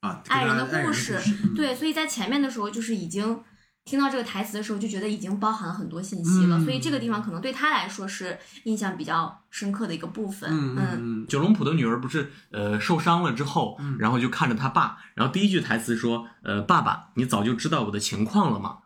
[0.00, 1.54] 啊，爱人的故事，嗯。
[1.54, 3.40] 对，所以在前面的时候就是已经
[3.84, 6.64] 听到这个台词的时候，就觉得已经包含了很多信息了，嗯。
[6.64, 10.48] 所以这个地方可能对他来说是印象比较深刻的一个部分。
[10.50, 11.26] 嗯嗯嗯。
[11.26, 18.78] 九龙浦的女儿不是呃受伤了之后，然后就看着他爸，然后第一句台词说：“呃，爸爸，你早就知道我的情况了吗？”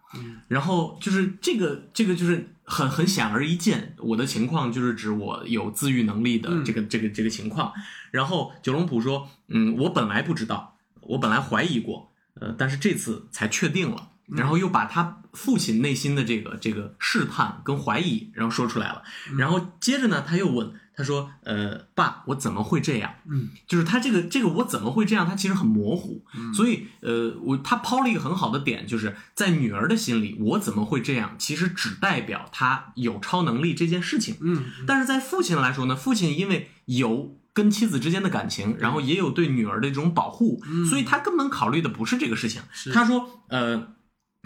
[0.49, 7.71] 然后就是这个这个就是很很显而易见，我的情况就是指我有自愈能力的嗯这个、这个这个情况。
[8.11, 19.03] 然后九龙浦说：“嗯，我本来不知道，我本来怀疑过，呃，但是这次才确定了。”然后又把他父亲内心的这个这个试探跟怀疑，然后说出来了。
[19.37, 25.27] 然后接着呢，他又问他说：“呃，爸，我怎么会这样？”嗯，就是他这个这个我怎么会这样？
[25.27, 26.25] 他其实很模糊。
[26.55, 31.35] 所以呃，我他抛了一个很好的点，就是在女儿的心里，我怎么会这样？
[31.39, 34.37] 其实只代表他有超能力这件事情。
[34.41, 42.63] 嗯但是在父亲来说呢，父亲因为有跟妻子之间的感情，然后也有对女儿的这种保护，所以他根本考虑的不是这个事情。
[42.73, 43.89] 是他说，呃，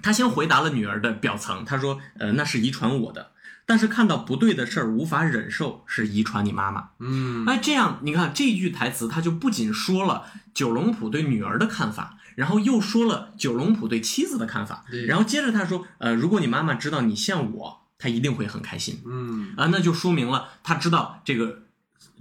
[0.02, 3.30] 他先回答了女儿的表层，他说，呃，那是遗传我的，
[3.66, 6.90] 但是看到不对的事儿无法忍受，是遗传你妈妈。
[7.00, 10.24] 嗯哎这样，你看这一句台词，他就不仅说了
[10.54, 19.02] 九龙浦对女儿的看法，然后又说了九龙浦对妻子的看法对，然后接着他说，呃，如果你妈妈知道你像我，她一定会很开心。
[19.04, 21.62] 嗯啊，那就说明了他知道这个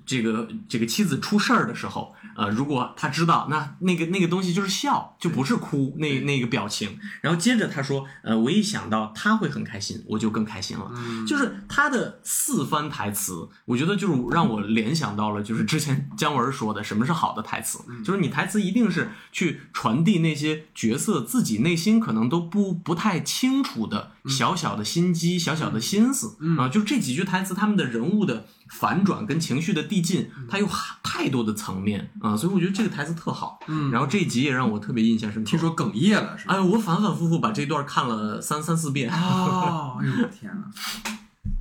[0.05, 6.97] 这个这个妻子出事儿的时候，呃，如果他知道那那个那个东西就是笑，就不是哭那那个表情。
[7.21, 10.91] 然后接着他说，呃，我一想到他会很开心，我就更开心了。
[10.95, 30.67] 嗯就是他的四番台词，我觉得就是让我联想到了，就是之前姜文说的什么是好的台词，就是你台词一定是去传递那些角色自己内心可能都不不太清楚的小小的心机、小小的心思啊，就这几句台词，他们的人物的反转跟情绪的递进，它有
[31.03, 33.59] 太多的层面啊，所以我觉得这个台词特好。
[33.67, 35.49] 嗯然后这一集也让我特别印象深刻。
[35.49, 36.55] 听说哽咽了是吧？
[36.55, 39.11] 哎，我反反复复把这段看了三三四遍。
[39.11, 41.17] 哦， 哎呦我天哪！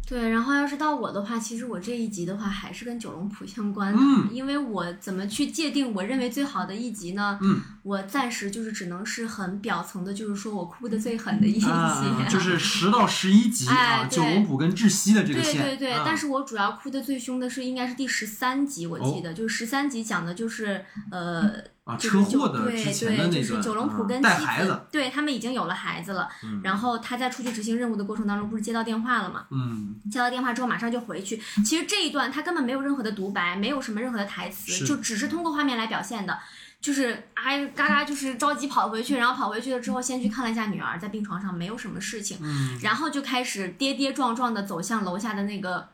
[0.07, 7.39] 对，然后要是到我的话，其实我这一集的话还是跟九龙谱相关的，嗯因为我怎么去界定我认为最好的一集呢？
[7.41, 21.53] 嗯，我暂时就是只能是很表层的，就是说我哭的最狠的一集，啊， 就是十到十一集啊，九龙浦跟窒息的这个对线，对对，啊但是我主要哭的最凶的是应该是第十三集，我记得、就是十三集讲的就是呃。
[21.99, 26.27] 车祸的对之前的对，就是九龙浦啊跟妻子，带孩子，对他们已经有了孩子了。
[26.43, 29.45] 嗯然后他在出去执行任务的过程当中，不是接到电话了吗？
[29.51, 31.39] 嗯接到电话之后马上就回去。
[31.63, 36.39] 其实这一段他根本没有任何的独白，没有什么任何的台词，就只是通过画面来表现的。
[36.85, 45.89] 就是哎，嘎嘎，就是着急跑回去，然后跑回去了之后，先去看了一下女儿，在病床上没有什么事情，嗯，然后就开始跌跌撞撞的走向楼下的那个，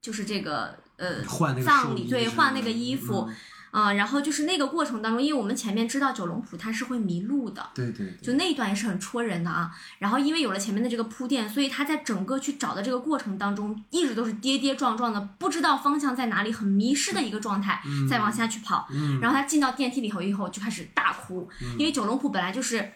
[0.00, 3.34] 就是这个呃换那个葬礼，对换那个衣服，嗯
[3.78, 9.70] 啊、然后就是那个过程当中，因为我们前面知道九龙浦他是会迷路的，对对，对就那一段也是很戳人的啊。
[9.98, 18.88] 然后因为有了前面的这个铺垫，所以他在整个去找的这个过程当中，一直都是跌跌撞撞的，不知道方向在哪里，很迷失的一个状态，再往下去跑。
[18.90, 22.92] 嗯然后他进到电梯里头以后就开始大哭，因为九龙浦本来就是。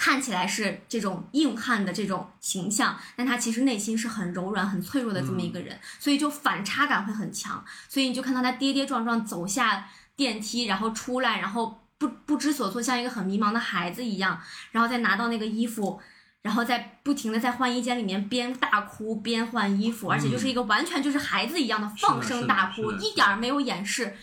[0.00, 7.64] 看起来是这种硬汉的这种形象，但他其实内心是很柔软、很脆弱的这么一个人，所以就反差感会很强。
[7.88, 14.38] 所以你就看到他跌跌撞撞走下电梯，然后出来，然后不不知所措，像一个很迷茫的孩子一样，
[14.72, 15.98] 然后再拿到那个衣服。
[16.40, 24.16] 然然后再不停的在换衣间里面边大哭边换衣服，而且就是一个完全就是孩子一样的放声大哭，一点儿没有掩饰，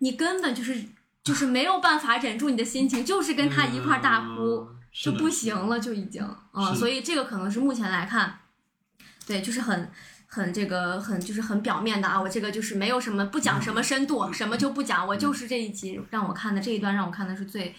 [0.00, 0.84] 你根本就是
[1.22, 4.66] 就是没有办法忍住你的心情，就是跟他一块儿大哭。
[4.72, 8.40] 嗯就不行了，就已经，嗯，所以这个可能是目前来看，
[9.24, 9.92] 对，就是很
[10.30, 17.74] 很这个很就是很表面的啊，我这个就是没有什么不讲什么深度，什么就不讲，我就是这一集让我看的这一段让我看的是最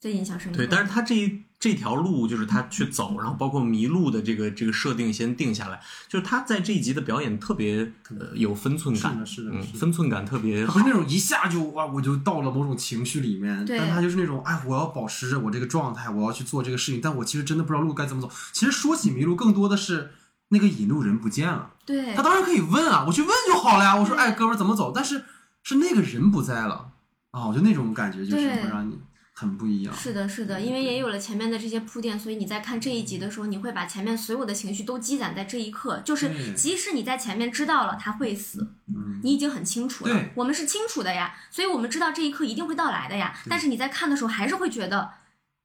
[0.00, 0.66] 最印象深刻的。
[0.66, 10.92] 对，但是他这一这条路就是他去走，然后包括迷路的这个这个设定先定下来，就是他在这一集的表演特别呃有分寸感，是的是的嗯，是的分寸感特别好他不是。
[10.92, 18.30] 那种一下就哇，我就到了某种情绪里面，对但他就是那种哎，我要保持着我这个状态，我要去做这个事情，但我其实真的不知道路该怎么走。
[18.52, 20.10] 其实说起迷路，更多的是
[20.54, 21.72] 那个引路人不见了。
[21.84, 23.94] 对他当然可以问啊，我去问就好了呀。
[23.94, 24.90] 我说哎，哥们儿怎么走？
[24.94, 25.22] 但是
[25.62, 26.92] 是那个人不在了
[27.30, 28.98] 啊，我就那种感觉就是会让你
[29.34, 29.94] 很不一样。
[29.94, 36.00] 是的，是的，因为也有了前面的这些铺垫，所以你在看这一集的时候，你会把前面所有的情绪都积攒在这一刻。
[36.04, 43.34] 就是即使你在前面知道了他会死，嗯，你已经很清楚了，我们是清楚的呀，所以我们知道这一刻一定会到来的呀。
[43.50, 45.10] 但是你在看的时候，还是会觉得，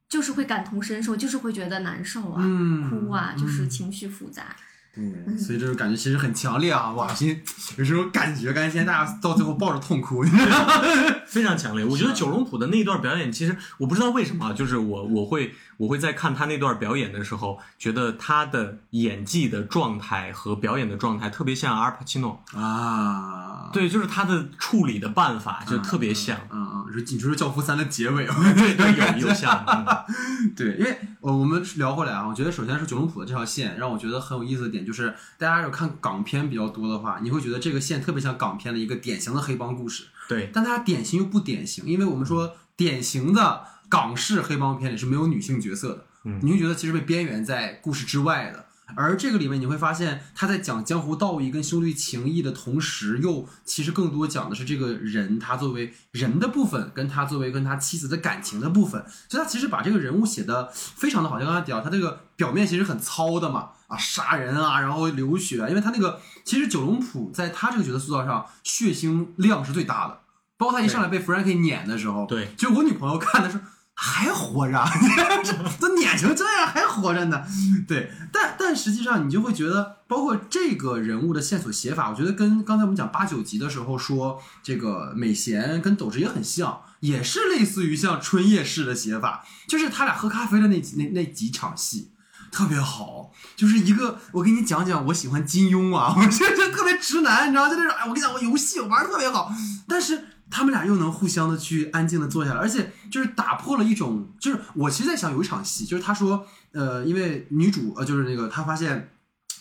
[0.08, 4.56] 就是会感同身受，就是会觉得难受啊、嗯哭啊，就是嗯情绪复杂。
[4.92, 6.90] 对，所以这种感觉其实很强烈啊！
[6.92, 7.28] 哇，心
[7.76, 10.24] 有这种感觉，感觉现在大家到最后抱着痛哭。
[11.26, 11.84] 非常强烈。
[11.84, 22.44] 我觉得九龙浦的那段表演，其实我不知道为什么啊，就是我我会我会在看他那段表演的时候，觉得他的演技的状态和表演的状态特别像阿尔帕奇诺。
[22.54, 26.36] 啊，对，就是他的处理的办法就特别像。
[26.50, 29.64] 嗯嗯，你说你说《教父三》的结尾，对对，有有像。
[29.66, 29.86] 嗯
[30.54, 48.64] 对，因为呃，我们聊回来啊，我觉得首先是九龙浦的这条线让我觉得很有意思的点，就是大家有看港片比较多的话，你会觉得这个线特别像港片的一个典型的黑帮故事，对，但它典型又不典型，因为我们说典型的港式黑帮片里是没有女性角色的，嗯你会觉得其实被边缘在故事之外的。
[48.96, 59.04] 而这个里面你会发现，他在讲江湖道义跟兄弟情义的同时，又其实更多讲的是这个人他作为人的部分，跟他作为跟他妻子的感情的部分。
[59.28, 70.18] 所以他其实把这个人物写的非常的好，像刚才讲，他这个表面其实很糙的嘛，啊，杀人啊，然后流血啊，因为他那个其实九龙浦在他这个角色塑造上，血腥量是最大的。
[70.58, 73.62] 包括他一上来被 Frankie 撵的时候，对就我女朋友看的时候
[74.02, 74.82] 还活着，
[75.78, 77.42] 都碾成这样还活着呢。
[77.86, 92.12] 对，但但实际上你就会觉得，包括这个人物的线索写法，我觉得跟刚才我们讲八九集的时候说这个美贤跟斗志也很像，也是类似于像春夜式的写法，就是他俩喝咖啡的那那那几场戏。
[92.50, 99.52] 特别好，就是一个我给你讲讲，我喜欢金庸啊， 我这这特别直男，你知道，就那种哎，我跟你讲，我游戏我玩的特别好，
[99.86, 109.10] 但是他们俩又能互相的去安静的坐下来，而且就是打破了一种，就是我其实在想有一场戏，就是他说，呃，因为女主呃就是那个他发现。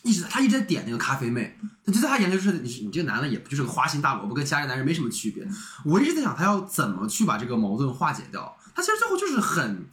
[0.01, 5.45] 一直他一直在点那个咖啡妹，他就在他眼里就是你你这个男的也不就是个花心大萝卜，跟其他人男人没什么区别。
[5.83, 8.57] 我一直在想他要怎么去把这个矛盾化解掉。
[8.73, 9.85] 他其实最后就是很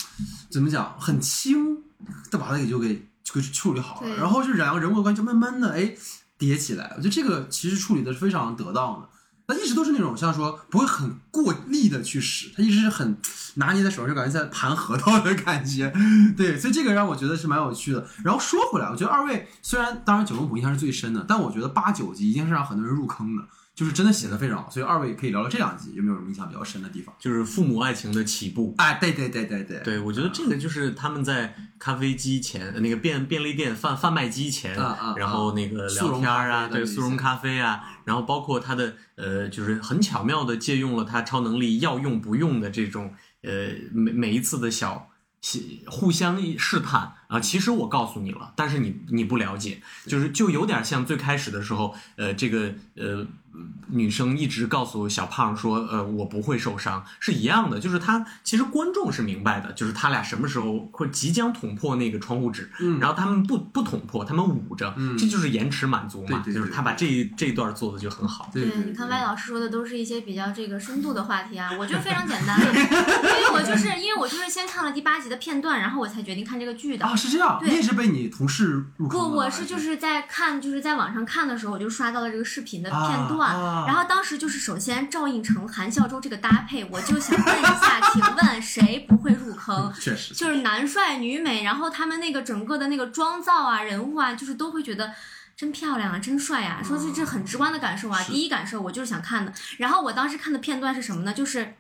[0.49, 1.83] 怎么讲，很轻
[2.31, 5.93] 的把他给就给就给处理好了，然后就两个人物关系就慢慢的哎
[6.39, 6.93] 叠起来。
[6.97, 9.09] 我觉得这个其实处理的是非常得当的。
[9.47, 13.17] 他一直都是那种像说不会很过力的去使，他一直是很
[13.55, 15.93] 拿捏在手上，就感觉在盘核桃的感觉。
[16.37, 18.07] 对，所以这个让我觉得是蛮有趣的。
[18.25, 23.45] 然后说回来，我觉得二位虽然当然九龙谷印象是最深的，但我觉得八九级一定是让很多人入坑的，
[23.77, 24.69] 就是真的写的非常好。
[24.71, 27.15] 所以二位可以聊聊这两集有没有什么印象比较深的地方？
[27.21, 28.75] 就是父母爱情的起步。
[28.79, 45.11] 哎，对对对对对，对，我觉得这个就是他们在咖啡机前，那个便便利店贩贩卖机前，啊啊然后那个聊天儿啊，对，速溶咖啡啊，然后包括他的呃，就是很巧妙的借用了他超能力要用不用的这种呃每每一次的小。
[45.87, 53.25] 互相试探啊，其实我告诉你了，但是你你不了解，就是就有点像最开始的时候，呃，这个呃
[53.89, 62.99] 女生一直告诉小胖说，呃，我不会受伤，是一样的，就是他其实观众是明白的，就是他俩什么时候会即将捅破那个窗户纸，嗯。
[62.99, 68.51] 然后他们不不捅破，他们捂着，嗯这就是延迟满足嘛，对对对就是他把这一这一段做的就很好。
[68.53, 77.07] 对对，你看歪老师说的都是一些比较这个深度的话题啊， 我就非常简单， 因为我就是因为我就是先看了第八集的片段，然后我才决定看这个剧的。
[77.07, 77.69] 啊，是这样，对。
[77.71, 79.35] 你也是被你同事入坑不，的吗？
[79.37, 83.46] 我是就是在看，就是在网上看的时候，我就刷到了这个视频的啊片段，啊
[83.87, 89.93] 然后当时就是首先赵寅成、韩孝周这个搭配，我就想问一下，请问谁不会入坑？
[90.01, 95.13] 确实就是男帅女美，然后他们那个整个的那个妆造啊、人物啊，就是都会觉得。
[95.57, 96.83] 真漂亮啊，真帅啊！
[96.85, 99.51] 说这这很直观的感受啊，第一感受我就是想看的。
[99.79, 101.33] 然后我当时看的片段是什么呢？
[101.33, 101.77] 就是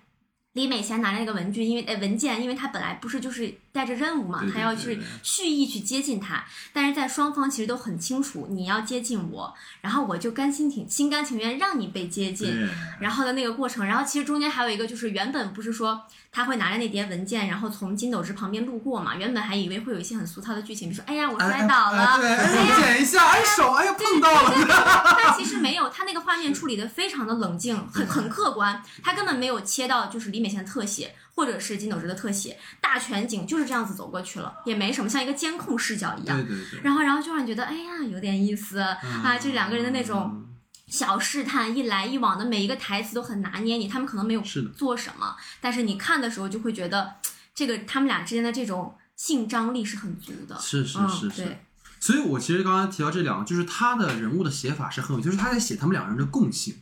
[0.57, 6.42] 李美贤拿着那个文具，因为呃文件，因为他本来不是就是带着任务嘛，他要去蓄意去接近他，
[6.72, 12.66] 但是在双方其实都很清楚你要接近我，然后我就甘心挺心甘情愿让你被接近，
[13.00, 16.02] 然后的那个过程，然后其实中间还有一个就是原本不是说
[16.37, 36.37] 他会拿着那叠文件，然后从金斗直旁边路过嘛，原本还以为会有一些很俗套的剧情，比如说哎呀我摔倒了，捡一下，哎手，哎呀碰到了，但其实没有，他那个画面处理的非常的冷静，很很客观，他根本没有切到就是李美贤的特写，或者是金斗直的特写，大全景就是这样子走过去了，也没什么，像一个监控视角一样。
[36.37, 39.39] 对对对，然后，然后就让你觉得，哎呀，有点意思、啊！
[39.41, 40.45] 这两个人的那种
[40.87, 44.43] 小试探，一来一往的，每一个台词都很拿捏你，他们可能没有
[44.76, 47.14] 做什么，但是你看的时候就会觉得，
[47.55, 50.59] 这个他们俩之间的这种性张力是很足的。
[50.61, 51.61] 是是嗯是是对。
[51.99, 56.74] 所以我其实刚才提到这两个，就是他的人物的写法是很有，就是他在写他们两个人的共性。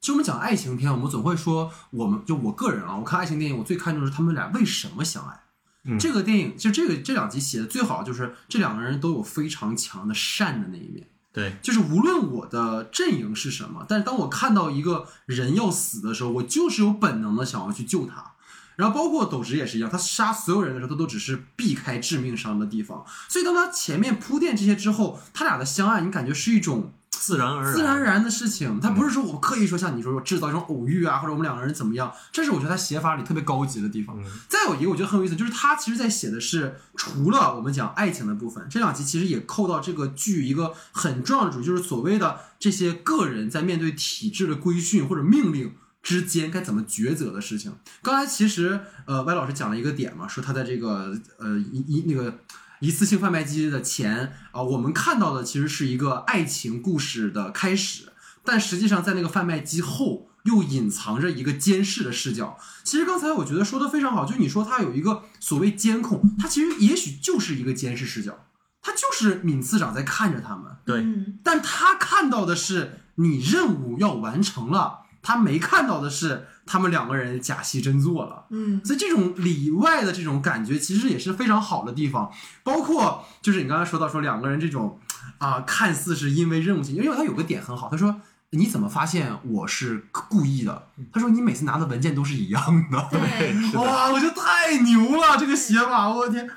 [0.00, 5.40] 其实我们讲爱情片，我们总会说，我们就我个人啊，我看爱情电影，我最看重的是他们俩为什么相爱。
[5.84, 11.06] 嗯这个电影就这个这两集写的最好，就是这两个人都有非常强的善的那一面。
[11.34, 18.30] 对，就是无论我的阵营是什么，但是当我看到一个人要死的时候，我就是有本能的想要去救他。
[18.76, 23.04] 然后包括斗直也是一样，他杀所有人的时候，他都只是避开致命伤的地方。
[23.28, 28.80] 所以当他前面铺垫这些之后，他俩的相爱，你感觉是一种自然而然，自然而然的事情。
[28.80, 34.18] 他不是说我刻意说像你说我制造一种偶遇啊，或者我们两个人怎么样，这是我觉得他写法里特别高级的地方。
[34.20, 45.72] 嗯再有一个我觉得很有意思，就是他其实在写的是除了我们讲爱情的部分，这两集其实也扣到这个剧一个很重要的主题，就是所谓的这些个人在面对体制的规训或者命令。
[46.04, 47.72] 之间该怎么抉择的事情？
[48.02, 52.40] 刚才其实呃，歪老师讲了一个点嘛，说他在这个呃一一那个
[52.84, 58.12] 一次性贩卖机的前啊、我们看到的其实是一个爱情故事的开始，
[58.44, 62.58] 但实际上在那个贩卖机后又隐藏着一个监视的视角。
[62.82, 68.46] 其实刚才我觉得说的非常好，就你说它有一个所谓监控，它其实也许就是一个监视视角，
[68.82, 78.46] 它就是闵次长在看着他们，对，嗯，但他看到的是你任务要完成了，他没看到的是他们两个人假戏真做了。
[78.50, 82.30] 嗯，所以这种里外的这种感觉，其实也是非常好的地方。
[82.62, 84.98] 包括就是你刚才说到说两个人这种
[85.38, 88.20] 啊、看似是因为任务性，因为他有个点很好，他说。
[88.50, 90.86] 你怎么发现我是故意的？
[91.12, 93.08] 他说你每次拿的文件都是一样的。
[93.10, 96.48] 对，哇，我觉得太牛了，这个写法，我的天！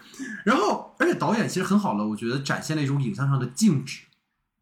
[0.46, 4.02] 然后，而且导演其实很好了，我觉得展现了一种影像上的静止，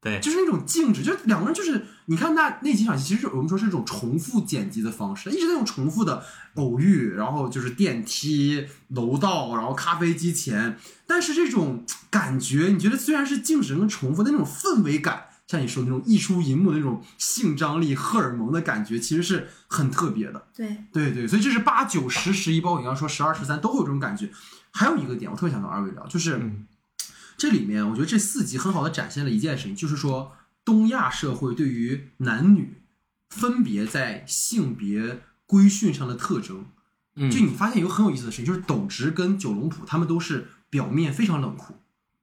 [0.06, 10.78] 对，就是那种静止，就是两个人就是你看那那几场戏，其实我们说是一种重复剪辑的方式，一直在用重复的偶遇，然后就是电梯、楼道，然后咖啡机前，
[11.08, 20.46] 但是这种感觉，你觉得虽然是静止跟重复，的那种氛围感，像你说的那种溢出银幕的那种性张力、荷尔蒙的感觉，其实是很特别的。
[20.56, 24.30] 对，对对，所以这是八九十十一，包括你刚刚说十二十三都会有这种感觉。
[24.70, 26.68] 还有一个点，我特别想跟二位聊，就是、嗯
[27.38, 30.34] 这里面我觉得这四集很好的展现了一件事情，就是说
[30.64, 32.82] 东亚社会对于男女
[33.30, 36.66] 分别在性别规训上的特征。
[37.18, 41.74] 嗯就你发现有个很有意思的事情，就是斗直跟九龙浦他们都是表面非常冷酷，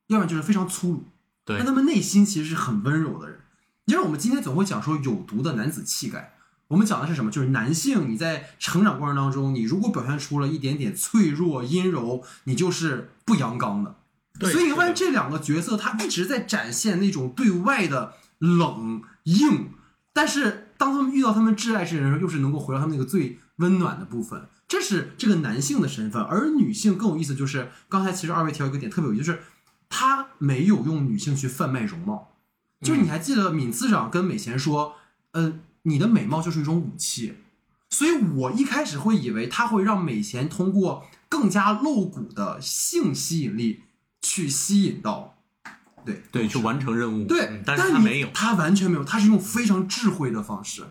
[0.08, 1.04] 要不然就是非常粗鲁，
[1.46, 3.40] 对但他们内心其实是很温柔的人。
[3.86, 6.34] 因为我们今天总会讲说有毒的男子气概，
[6.68, 7.30] 我们讲的是什么？
[7.30, 13.96] 就是男性你在成长过程当中，你如果表现出了一点点脆弱、阴柔，你就是不阳刚的。
[14.42, 19.70] 对所以你发现这两个角色，他一直在展现那种对外的冷硬，
[20.12, 24.48] 但是当他们遇到他们挚爱之人的时候，又是能够回到他们那个最温暖的部分。
[24.68, 29.40] 这是这个男性的身份，而女性更有意思，就是刚才其实二位提到一个点特别有意思，就是
[29.88, 32.32] 他没有用女性去贩卖容貌。
[32.80, 34.96] 就是你还记得闵次长跟美贤说，
[35.32, 37.34] 呃，你的美貌就是一种武器，
[37.90, 43.82] 所以我一开始会以为他会让美贤通过更加露骨的性吸引力
[44.22, 45.36] 去吸引到，
[46.06, 50.84] 对对，去完成任务，对嗯，但是他没有，他完全没有，他是用非常智慧的方式。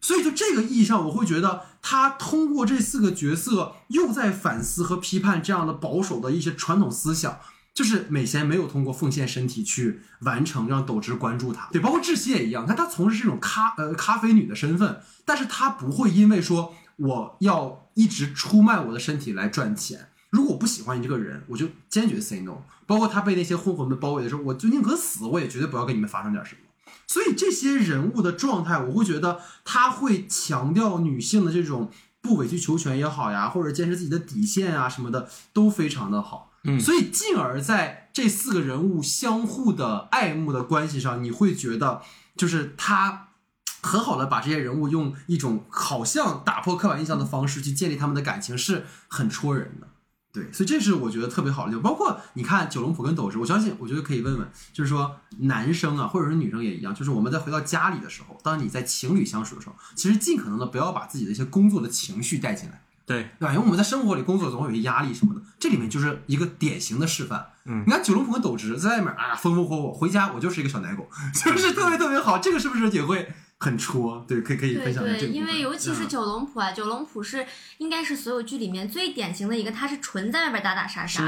[0.00, 7.38] 所以就这个意义上，我会觉得他通过这四个角色又在反思和批判这样的保守的一些传统思想。
[7.74, 12.66] 就是美贤没有通过奉献身体去完成让斗直关注他，对，包括窒息也一样。
[12.66, 20.08] 看他从事这种咖呃咖啡女的身份，但是他不会因为说我要一直出卖我的身体来赚钱。
[20.30, 22.58] 如果我不喜欢你这个人，我就坚决 say no。
[22.86, 26.60] 包括他被那些混混们包围的时候，我就宁可死，我也绝对不要跟你们发生点什么。
[27.06, 36.52] 所以这些人物的状态，我会觉得他会强调女性的这种不委曲求全也好呀，或者坚持自己的底线啊什么的，都非常的好。
[36.64, 42.02] 嗯所以进而在这四个人物相互的爱慕的关系上，你会觉得
[42.36, 43.28] 就是他
[43.80, 49.88] 很好的把这些人物用一种好像打破刻板印象的方式去建立他们的感情，是很戳人的。
[50.32, 51.82] 对，所以这是我觉得特别好的地方。
[51.82, 62.82] 包括你看九龙浦跟斗智，我相信，我觉得可以问问，就是说男生啊，或者是女生也一样，就是我们在回到家里的时候，当你在情侣相处的时候，其实尽可能的不要把自己的一些工作的情绪带进来。
[63.06, 63.54] 对，对吧？
[63.54, 67.46] 因为我们在生活里工作总会有一些压力什么的，这里面就是一个典型的示范。
[67.64, 72.36] 嗯你看九龙浦跟斗志在外面啊风风火火，回家我就是一个小奶狗， 就是特别特别好。
[72.38, 74.24] 这个是不是也会很戳？
[74.28, 75.28] 对，可以可以对分享对。
[75.28, 77.44] 因为尤其是嗯九龙浦啊，九龙浦是
[77.78, 81.22] 应该是所有剧里面最典型的一个，他是纯在外边打打杀杀，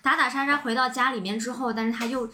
[0.00, 2.30] 打打杀杀回到家里面之后，但是他又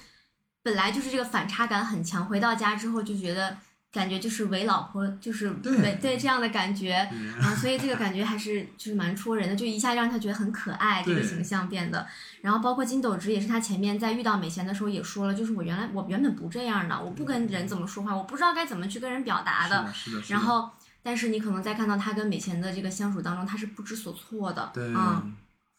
[0.62, 3.56] 本来就是这个反差感很强，回到家之后就觉得
[3.90, 6.92] 感觉就是为老婆，就是对为对这样的感觉
[7.40, 12.06] 啊，所以这个感觉还是就是蛮戳人的，就一下让他觉得很可爱，这个形象变得。
[12.42, 19.90] 然后包括金斗直也是他前面在遇到美贤的时候也说了，就是我原来我原本不这样的，我不跟人怎么说话，我不知道该怎么去跟人表达的。
[19.92, 20.34] 是的，是的。
[20.34, 20.70] 然后，
[21.02, 25.34] 但是你可能在看到他跟美贤的这个相处当中，他是不知所措的，对嗯。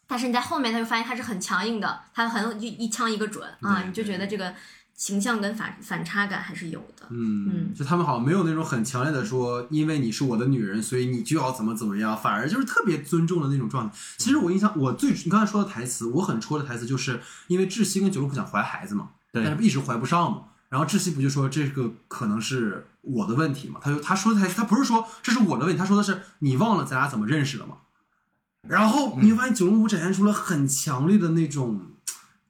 [0.06, 4.52] 但是你在后面他就发现他是很强硬的，他很一一枪一个准啊，你就觉得这个
[5.00, 7.06] 形象跟反反差感还是有的。
[7.08, 13.96] 嗯嗯，就他们好像没有那种很强烈的说，因为你是我的女人，所以你就要怎么怎么样，反而就是特别尊重的那种状态。
[14.18, 20.42] 其实我印象，我最你刚才说的台词，我很戳的台词，就是因为窒息跟九龙不想怀孩子嘛，对但是一直怀不上嘛。
[20.68, 23.80] 然后窒息不就说这个可能是我的问题嘛？
[23.82, 27.78] 他就他说的台词，他不是说这是我的问题，他说的是你忘了咱俩怎么认识的吗？
[28.68, 31.80] 然后你会发现九龙浦展现出了很强烈的那种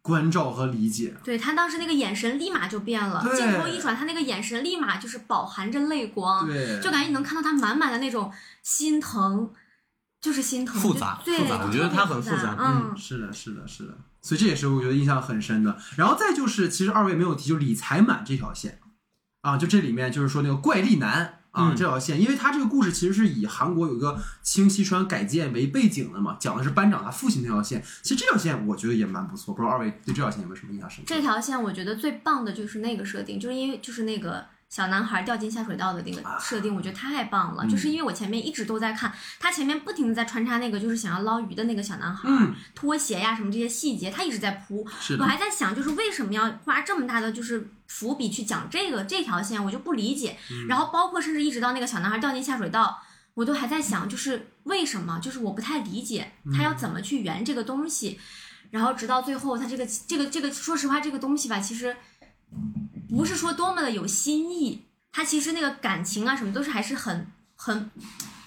[0.03, 1.15] 关照和理解。
[1.23, 8.33] 对他当时那个眼神立马就变了，镜头一转，他那个眼神立马就是饱含着泪光，对，就感觉你能看到他满满的那种
[8.63, 9.53] 心疼，
[10.21, 15.79] 就是心疼，复杂复杂我觉得他很复杂嗯，是的，是的，是的，所以这也是我觉得印象很深的。
[15.97, 18.81] 然后再就是，其实二位没有提，就李财满这条线
[19.43, 27.83] 啊，就这里面就是说那个怪力男啊、嗯这条线，因为他这个故事其实是以韩国有一个清溪川改建为背景的嘛，讲的是班长他父亲那条线。
[28.03, 31.15] 其实这条线我觉得也蛮不错，不知道二位对这条线有没有什么印象深刻？
[31.15, 37.65] 这条线我觉得最棒的就是那个设定，就是因为就是那个小男孩掉进下水道的那个设定，我觉得太棒了。
[37.65, 44.87] 嗯就是因为我前面一直都在看，他前面不停的在穿插那个就是想要捞鱼的那个小男孩，嗯拖鞋呀什么这些细节，他一直在铺。
[45.19, 50.39] 我还在想，就是为什么要花这么大的就是伏笔去讲这个这条线，我就不理解。
[50.53, 53.03] 嗯然后包括甚至一直到那个小男孩掉进下水道，
[53.35, 55.19] 我都还在想，就是为什么？
[55.21, 58.21] 就是我不太理解他要怎么去圆这个东西。
[58.71, 61.97] 然后直到最后，他这个这个这个，说实话，这个东西吧，其实
[63.11, 67.91] 不是说多么的有新意，他其实那个感情啊什么都是还是很很。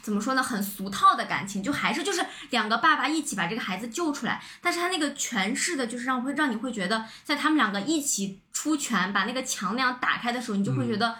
[0.02, 0.44] 怎么说呢？
[0.44, 11.16] 很俗套的感情，就还是就是两个爸爸一起把这个孩子救出来，但是他那个诠释的，就是让会让你会觉得，在他们两个一起出拳把那个墙那样打开的时候，你就会觉得，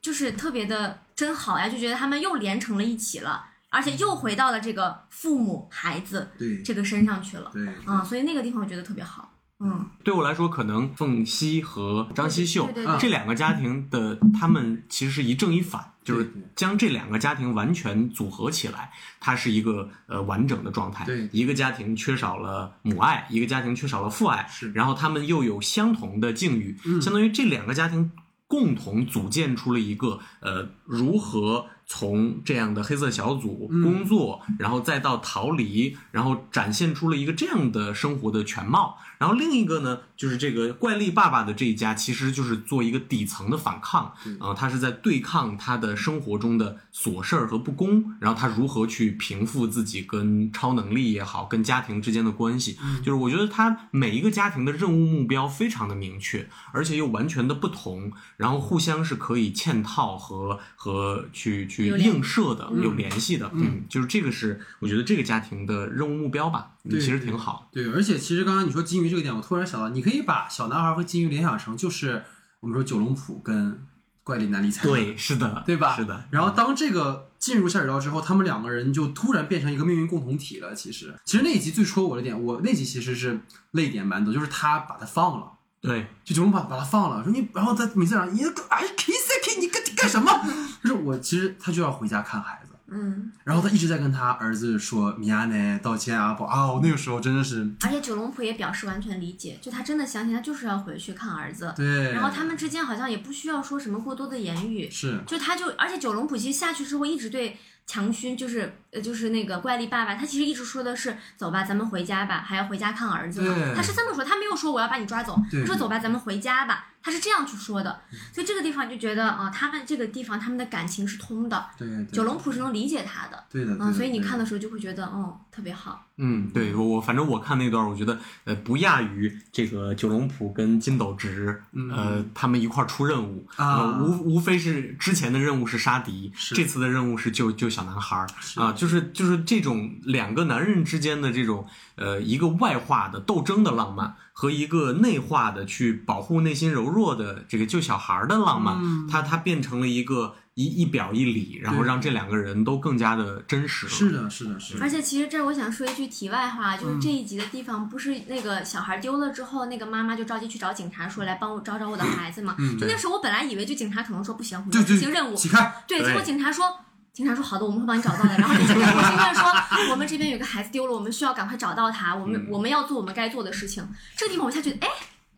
[0.00, 9.31] 就是特别的真好呀，就觉得他们又连成了一起了，而且又回到了这个父母孩子对这个身上去了，对，啊，所以那个地方我觉得特别好，
[9.64, 18.90] 嗯，对我来说，可能凤熙和张熙秀对对对这两个家庭的，他们其实是一正一反，就是将这两个家庭完全组合起来，
[19.20, 21.04] 它是一个呃完整的状态。
[21.04, 28.10] 对一个家庭缺少了母爱，一个家庭缺少了父爱，是然后他们又有相同的境遇，嗯相当于这两个家庭
[28.48, 38.98] 共同组建出了一个呃如何从这样的黑色小组嗯工作，然后再到逃离，然后展现出了一个这样的生活的全貌。
[39.22, 52.76] 然后另一个呢，就是这个怪力爸爸的这一家，其实就是做一个底层的反抗，嗯啊、他是在对抗他的生活中的琐事儿和不公，然后他如何去平复自己跟超能力也好，跟家庭之间的关系。
[52.82, 63.48] 嗯就是我觉得他每一个家庭的任务目标非常的明确，而且又完全的不同，然后互相是可以嵌套和和去去映射的、嗯有联系的。
[63.54, 67.68] 嗯，就是这个是我觉得这个家庭的任务目标吧，对其实挺好。
[67.72, 72.24] 对，而且其实刚刚你说金鱼这个点，我突然想到，你可以把小男孩和金鱼联想成就是
[72.60, 73.86] 我们说九龙浦跟
[74.24, 75.94] 怪力男理财，对，是的，对吧？
[75.94, 76.24] 是的。
[76.30, 80.74] 然后当这个进入下水道之后，他们两个人就突然变成一个命运共同体了。
[80.74, 83.38] 其实，其实那一集最戳我的点，我那集其实是
[83.72, 85.52] 泪点蛮多，就是他把他放了。
[85.82, 90.32] 对，就九龙把把他放了，说你，然后他每次讲你个哎 kiss kiss 你干干什么？
[90.84, 92.61] 就是我其实他就要回家看孩子，
[92.92, 105.20] 嗯，然后他一直在跟他儿子说米亚奈道歉啊不啊，我那个时候真的是而且九龙浦也表示完全理解，就他真的相信他就是要回去看儿子，对，然后他们之间好像也不需要说什么过多的言语，是。
[105.26, 113.54] 就他就，而且九龙浦其实下去之后一直对强勋就是呃就是那个怪力爸爸，他其实一直说的是走吧，咱们回家吧，还要回家看儿子嘛。
[113.54, 113.74] 对。
[113.74, 118.00] 他是这么说，他没有说我要把你抓走，对他说走吧，咱们回家吧，他是这样去说的。
[118.32, 123.44] 所以这个地方就觉得啊、他们这个地方他们的感情是通的，对对九龙浦是能理解他的。
[123.50, 126.06] 对的，嗯，的所以你看的时候就会觉得，哦，特别好。
[126.16, 153.92] 嗯，对我我反正我看那段，我觉得呃不亚于这个九龙浦跟金斗直，呃他们一块儿出任务，嗯啊呃无无非是之前的任务是杀敌，这次的任务是救救小男孩儿是啊，就是就是这种两个男人之间的这种呃一个外化的斗争的浪漫和一个内化的去保护内心柔弱的这个救小孩儿的浪漫，嗯它它变成了一个一一表一里，然后让这两个人都更加的真实了。
[153.92, 154.88] 是的，是的，是的而。
[154.88, 162.54] 且其实这儿我想说一句题外话，就是这一集的地方不是那个小孩丢了之后，那个妈妈就着急去找警察说来帮我找找我的孩子嘛。
[162.58, 165.34] 嗯就那时候我本来以为就警察可能说不行，我们要执行任务。
[165.34, 166.64] 起开，对，结果警察说。
[167.12, 168.30] 警察说好的，我们会帮你找到的。
[168.38, 172.16] 然后警察我现在说，我们这边有个孩子丢了，我们需要赶快找到他。
[172.16, 173.86] 我们、我们要做我们该做的事情。
[174.16, 174.88] 这个地方我一下觉得，哎，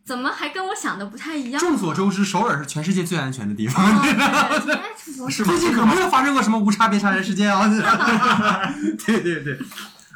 [0.05, 1.59] 怎么还跟我想的不太一样？
[1.59, 3.83] 众所周知，首尔是全世界最安全的地方。
[5.29, 7.67] 最近可没有发生过什么无差别杀人事件啊！
[9.05, 9.57] 对对对。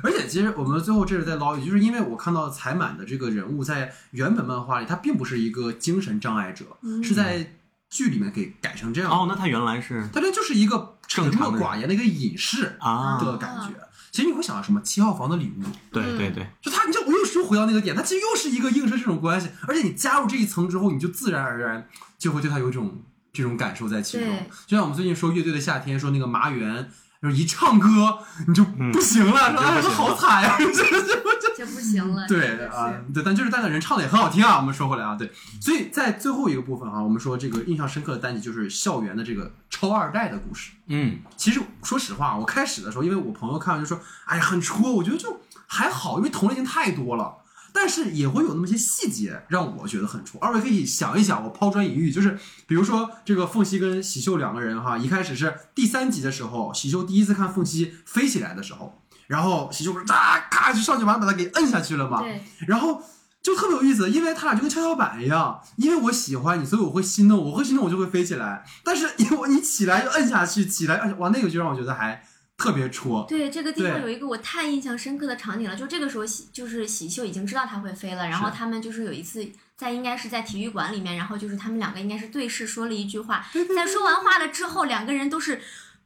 [0.01, 7.51] 而且，其实我们最后这是在捞一句，就是因为我看到彩满的这个人物在原本漫画里，他并不是一个精神障碍者，嗯是在
[7.89, 9.11] 剧里面给改成这样。
[9.11, 13.69] 哦，那他原来是他这就是一个沉默寡言的一个隐士啊，的感觉。
[14.11, 14.81] 其实你会想到什么？
[14.81, 21.87] 七号房的礼物，对嗯对对，就他，你就我又说回到那个点，他其实又是一个映射这种关系，而且你加入这一层之后，你就自然而然
[22.17, 23.01] 就会对他有一种
[23.31, 24.27] 这种感受在其中。
[24.65, 26.89] 就像我们最近说乐队的夏天，说那个麻原，
[27.21, 28.17] 就是一唱歌
[28.47, 32.25] 你就不行了，说哎，嗯就不行了好惨呀， 这这这这不行了。
[32.27, 34.55] 对啊，对，但就是但是人唱的也很好听啊。
[34.57, 40.71] 我们说回来啊，对，所以在最后一个部分啊，我们说这个印象深刻的单集就是校园的这个超二代的故事。
[40.87, 47.38] 嗯，其实说实话，我开始的时候，因为我朋友看完就说，哎呀，很戳，我觉得就还好，因为同类型太多了。
[47.73, 50.39] 但是也会有那么些细节让我觉得很戳。
[50.41, 63.01] 二位可以想一想，我抛砖引玉，就是比如说这个凤熙跟喜秀两个人哈，一开始是第三集的时候，喜秀第一次看凤熙飞起来的时候，然后喜秀不是哒咔就上去完把他给摁下去了嘛，对，然后
[63.41, 68.65] 就特别有意思，因为他俩就跟跷跷板一样，因为我喜欢你，所以我会心动，我会心动，我就会飞起来。
[68.83, 72.21] 但是因为你起来就摁下去，起来摁下哇，那个就让我觉得还
[72.59, 73.25] 特别戳。
[73.27, 79.47] 对，这个地方有一个我太印象深刻的场景了，就这个时候喜就是喜秀已经知道他会飞了，然后他们就是有一次
[79.77, 83.45] 在应该是在体育馆里面，然后就是他们两个应该是对视说了一句话，
[83.75, 85.61] 在说完话了之后，两个人都是。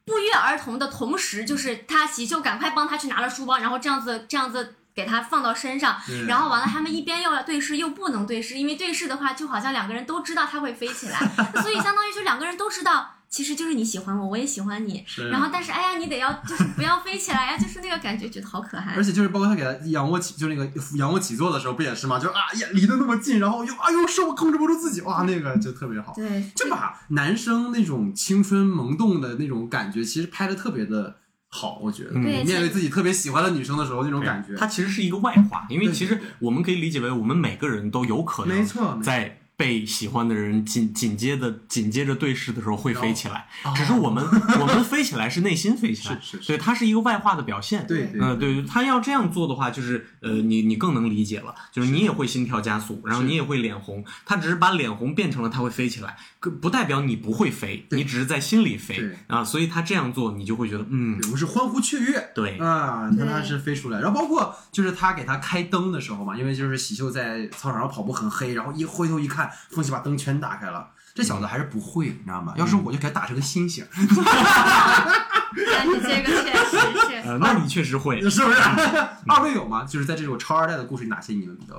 [0.06, 5.98] 不约而同的同时，就是他喜秀赶快帮他去拿了书包，然后这样子这样子给他放到身上，
[6.28, 11.18] 然后完了他们一边又要对视又不能对视，因为对视的话就好像两个人都知道他会飞起来，
[11.64, 19.04] 所以相当于就两个人都知道，其实就是你喜欢我，我也喜欢你，是然后但是哎呀，你得要就是不要飞起来呀，就是那个感觉，觉得好可爱而。
[19.04, 22.20] 且就是包括他给他仰卧起，就那个仰卧起坐的时候，不也是吗？
[22.20, 26.14] 就是啊呀，离得那么近，然后又啊又手控制不住自己，哇，那个就特别好。
[26.16, 31.16] 对，就把男生那种青春萌动的那种感觉，其实拍的特别的
[31.48, 32.12] 好，我觉得。
[32.12, 34.56] 面对自己特别喜欢的女生的时候，那种感觉。
[34.56, 44.22] 它其实是一个外化，因为其实我们可以理解为我们每个人都有可能，没错在被喜欢的人紧紧接着紧接着对视的时候会飞起来，哦只是我们
[44.60, 47.88] 我们飞起来是内心飞起来，是是是所以它是一个外化的表现。
[47.88, 56.18] 对对嗯，对，他要这样做的话，就是呃，你你更能理解了，就是你也会心跳加速，然后你也会脸红，他只是把脸红变成了他会飞起来，
[56.62, 62.32] 不代表你不会飞，你只是在心里飞啊，所以他这样做，你就会觉得嗯，我们是欢呼雀跃。
[62.36, 70.88] 对，啊，你看他对是飞出来，然后包括就是他给他开灯的时候嘛，因为就是喜秀在操场上跑步很黑，然后一回头一看，凤喜把灯全打开了。
[71.16, 72.54] 这小子还是不会，你知道吗？
[72.58, 76.72] 要是我就给他打成个星星，但是这个确实
[77.08, 77.14] 是。
[77.24, 78.60] 呃，那你确实会， 是不是？
[79.30, 79.84] 二位有吗？
[79.84, 81.76] 就是在这种超二代的故事，哪些你们比较？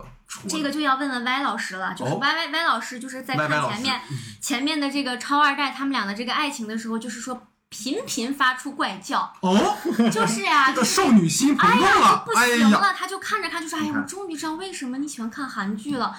[0.48, 2.18] 这个就要问问歪老师了，就是哦。
[2.20, 4.00] 歪歪歪老师，就是在看前面
[4.40, 9.76] 前面的这个超二代他们俩的这个爱情的时候，就是说频频发出怪叫，哦，
[10.12, 12.24] 就是呀、这个少女心哎呀，了。
[12.24, 16.14] 就，不行了，他就看着看，就说：“哎呀，我终于知道为什么你喜欢看韩剧了，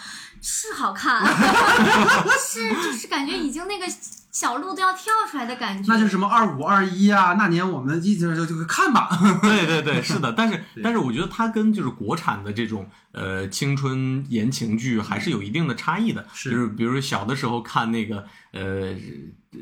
[0.48, 1.26] 是好看，
[2.40, 3.86] 是就是感觉已经那个
[4.32, 7.34] 小鹿都要跳出来的感觉。”那就是什么二五二一啊？
[7.34, 9.10] 那年我们一直就就看吧。
[9.42, 16.24] 对对对，是的， 但是但是我觉得它跟就是国产的这种呃青春言情剧还是有一定的差异的。
[16.32, 18.94] 是就是比如小的时候看那个呃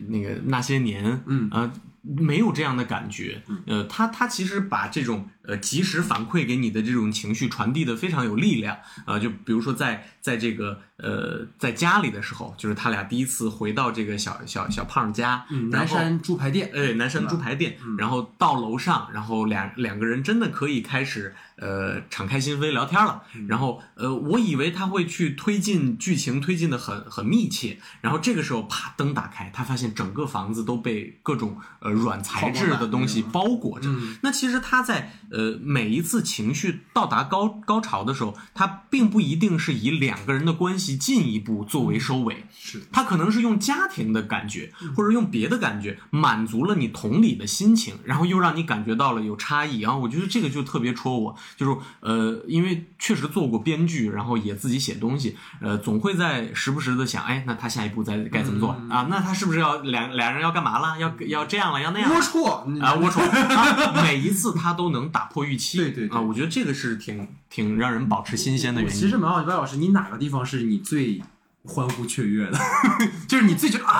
[0.10, 1.72] 那个那些年，嗯呃，
[2.02, 3.42] 没有这样的感觉。
[3.68, 8.78] 呃，他他其实把这种呃及时反馈给你的这种情绪传递的非常有力量。
[9.06, 23.24] 呃，就比如说在在这个呃在家里的时候，就是他俩第一次回到这个小小小胖家，嗯，南山猪排店，哎，南山猪排店，然后到楼上，然后两两个人真的可以开始呃敞开心扉聊天了。
[23.48, 27.78] 然后呃，我以为他会去推进剧情，推进的很很密切。
[28.02, 33.90] 然后这个时候，啪，灯打开，他发现整个房子都被各种呃软材质的东西包裹着。
[33.90, 49.82] 嗯那其实他在呃每一次情绪到达高高潮的时候，他并不一定是以两个人的关系进一步作为收尾，是的他可能是用家庭的感觉，或者用别的感觉满足了你同理的心情，然后又让你感觉到了有差异。
[49.82, 59.08] 然后我觉得这个就特别戳我，就是呃，因为确实做过编剧，然后也自己写东西，呃，总会在时不时的想，哎，那他下一步再该怎么做、啊？
[59.10, 61.00] 那他是不是要两俩人要干嘛了？
[61.00, 61.82] 要要这样了？
[61.82, 62.16] 要那样了？
[62.16, 63.22] 龌龊嗯啊，龌龊
[63.56, 64.02] 啊！
[64.06, 68.98] 每一次他都能打破预期，对对对啊，我觉得这个是挺挺让人保持新鲜的原因。
[69.00, 71.22] 其实毛小白老师，你哪个地方是你最
[71.64, 72.58] 欢呼雀跃的？
[73.28, 74.00] 就是你最觉得啊，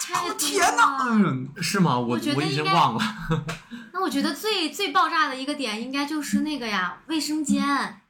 [0.00, 1.06] 太多天哪！
[1.06, 1.98] 了嗯是吗？
[1.98, 3.00] 我我我已经忘了。
[3.92, 8.01] 那我觉得最最爆炸的一个点，应该就是那个呀，卫生间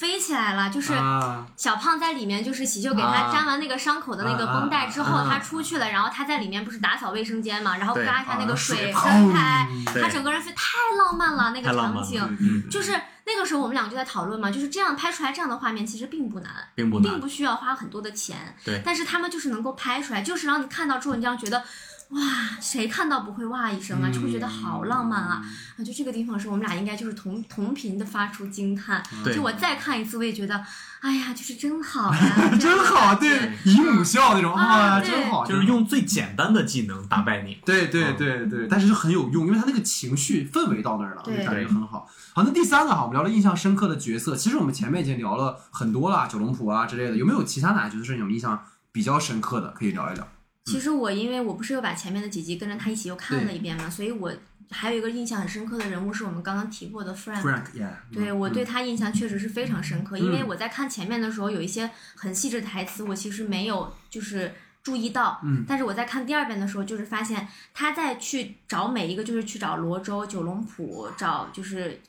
[0.00, 9.68] 飞起来了，就是啊，小胖在里面，就是喜秀给他啊粘完那个伤口的那个绷带之后，啊啊他出去了，然后他在里面不是打扫卫生间嘛，然后对嘎一下那个啊水水分开，
[10.00, 12.18] 他整个人是太浪漫了，那个场景。
[12.40, 17.20] 嗯，就是那个时候我们两个就在讨论嘛，就是这样拍出来这样的画面其实并不难，并不难并。
[17.20, 21.62] 不需要花很多的钱，对但是他们就是能够拍出来，就是让你看到之后你这样觉得。
[22.10, 22.20] 哇，
[22.60, 24.10] 谁看到不会哇一声啊？
[24.10, 25.42] 就会觉得好浪漫啊！
[25.76, 29.00] 啊，就这个地方是我们俩应该就是同同频的发出惊叹。
[29.32, 30.60] 就我再看一次，我也觉得，
[31.00, 37.58] 哎呀，就是真好呀， 真好，对，姨母笑那种啊真好，就是用最简单的技能打败你。
[37.64, 42.08] 对对对对，但是就很有用，因为他那个情绪氛围到那儿了，感觉很好。
[42.32, 49.70] 好，那第三个哈，我们聊了印象深刻的角色，其实我们前面已经聊了很多了，九龙谱啊之类的，有没有其他哪个角色是你们印象比较深刻的？
[49.70, 50.26] 可以聊一聊。
[50.70, 54.32] 其实我因为我不是又把前面的几集跟着他一起又看了一遍嘛，所以我
[54.70, 57.42] 还有一个印象很深刻的人物是我们刚刚提过的 Frank。
[57.42, 65.64] Frank，yeah，对我对他印象确实是非常深刻，嗯因为我在看前面的时候有一些很细致的台词，我其实没有就是注意到，嗯。
[65.66, 72.00] 但是我在看第二遍的时候，就是发现他在去找每一个，就是去找罗州、九龙浦，找就是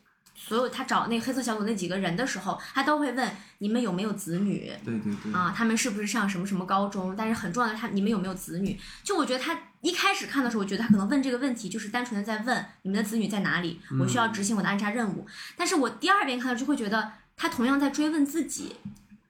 [0.48, 7.16] 所有他找那个黑色小组那几个人的时候，他都会问你们有没有子女，对对对，啊，他们是不是上什么什么高中？
[7.16, 8.78] 但是很重要的是，他你们有没有子女？
[9.04, 15.26] 就我觉得他一开始看的时候，我觉得他可能问这个问题，就是单纯的在问你们的子女在哪里，我需要执行我的暗杀任务。
[15.56, 18.76] 但是我第二遍看到就会觉得他同样在追问自己，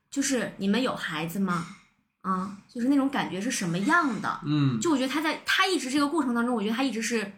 [0.10, 1.68] 就是你们有孩子吗？
[2.22, 4.40] 啊，就是那种感觉是什么样的？
[4.46, 7.32] 嗯，就我觉得他在他一直这个过程当中，我觉得他一直是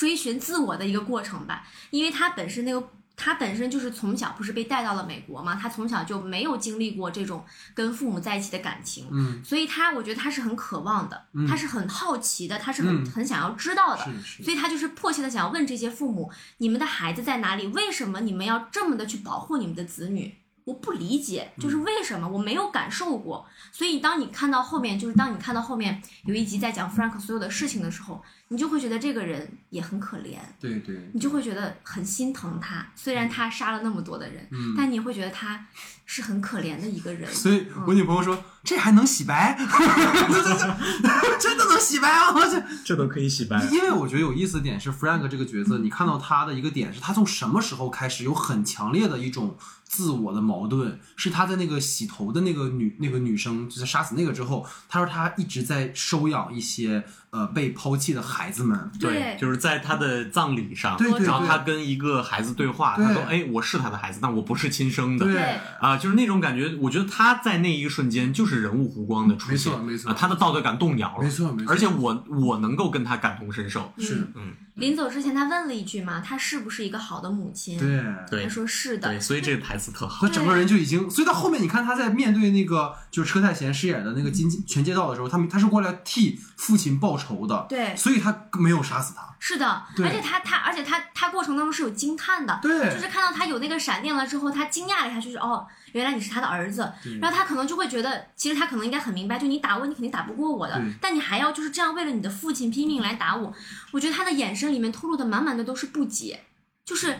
[0.00, 7.44] 追寻自我的一个过程吧，因为他本身那个他本身就是从小不是被带到了美国嘛，他从小就没有经历过这种
[7.74, 14.02] 跟父母在一起的感情，嗯，所以他我觉得他是很渴望的，嗯他是很好奇的，他是很、嗯很想要知道的。
[14.42, 17.66] 所以他就是迫切的想要问这些父母：你们的孩子在哪里？
[17.66, 20.39] 为什么你们要这么的去保护你们的子女？
[20.70, 23.44] 我不理解，就是为什么我没有感受过。
[23.72, 32.86] 所以当你看到后面，就是当你看到后面有一集在讲 Frank 所有的事情的时候，你就会觉得这个人也很可怜，对对，你就会觉得很心疼他。
[32.94, 35.66] 虽然他杀了那么多的人，嗯但你也会觉得他
[36.06, 37.32] 是很可怜的一个人。
[37.32, 39.56] 所以我女朋友说这还能洗白，
[41.40, 42.32] 真的能洗白啊！
[42.50, 43.64] 这这都可以洗白。
[43.72, 49.56] 因为我觉得有意思的点是，Frank 这个角色，你看到他的一个点是，他从什么时候开始有很强烈的一种
[49.90, 51.00] 自我的矛盾？
[51.16, 58.90] 是他在那个洗头的那个女那个女生，就是杀死那个之后，他说他一直在收养一些呃被抛弃的孩子们。
[58.98, 59.36] 对。
[59.38, 63.04] 就是在他的葬礼上，对对然后他跟一个孩子对话，对。
[63.04, 65.58] 他说：“哎，我是他的孩子，但我不是亲生的。”对。
[65.80, 70.10] 啊，就是那种感觉，我觉得他在那一瞬间就是人物弧光的出现，没错没错。
[70.10, 71.72] 啊，他的道德感动摇了，没错没错。
[71.72, 78.00] 而且我我能够跟他感同身受，是，嗯，临走之前，他问了一句嘛：“他是不是一个好的母亲？”对。
[78.30, 79.08] 对他说是的。
[79.08, 80.26] 对，所以这个台词特好。
[80.26, 87.94] 他，整个人就已经，所以到后面你看他在面对那个就是车太贤饰演的那个金全街道的时候，他们他是过来替父亲报仇的，对。
[87.94, 92.90] 所以他没有杀死他，是的，而且他他而且他他过程当中是有惊叹的，对。
[92.92, 96.90] 就是看到他有那个闪电了之后，他惊讶了一下，就是哦，原来你是他的儿子，
[97.20, 103.52] 然后他可能就会觉得，其实他可能应该很明白，就你打我，你肯定打不过我的，但你还要就是这样为了你的父亲拼命来打我，
[103.92, 106.44] 我觉得他的眼神里面透露的满满的都是不解，
[106.84, 107.16] 就是。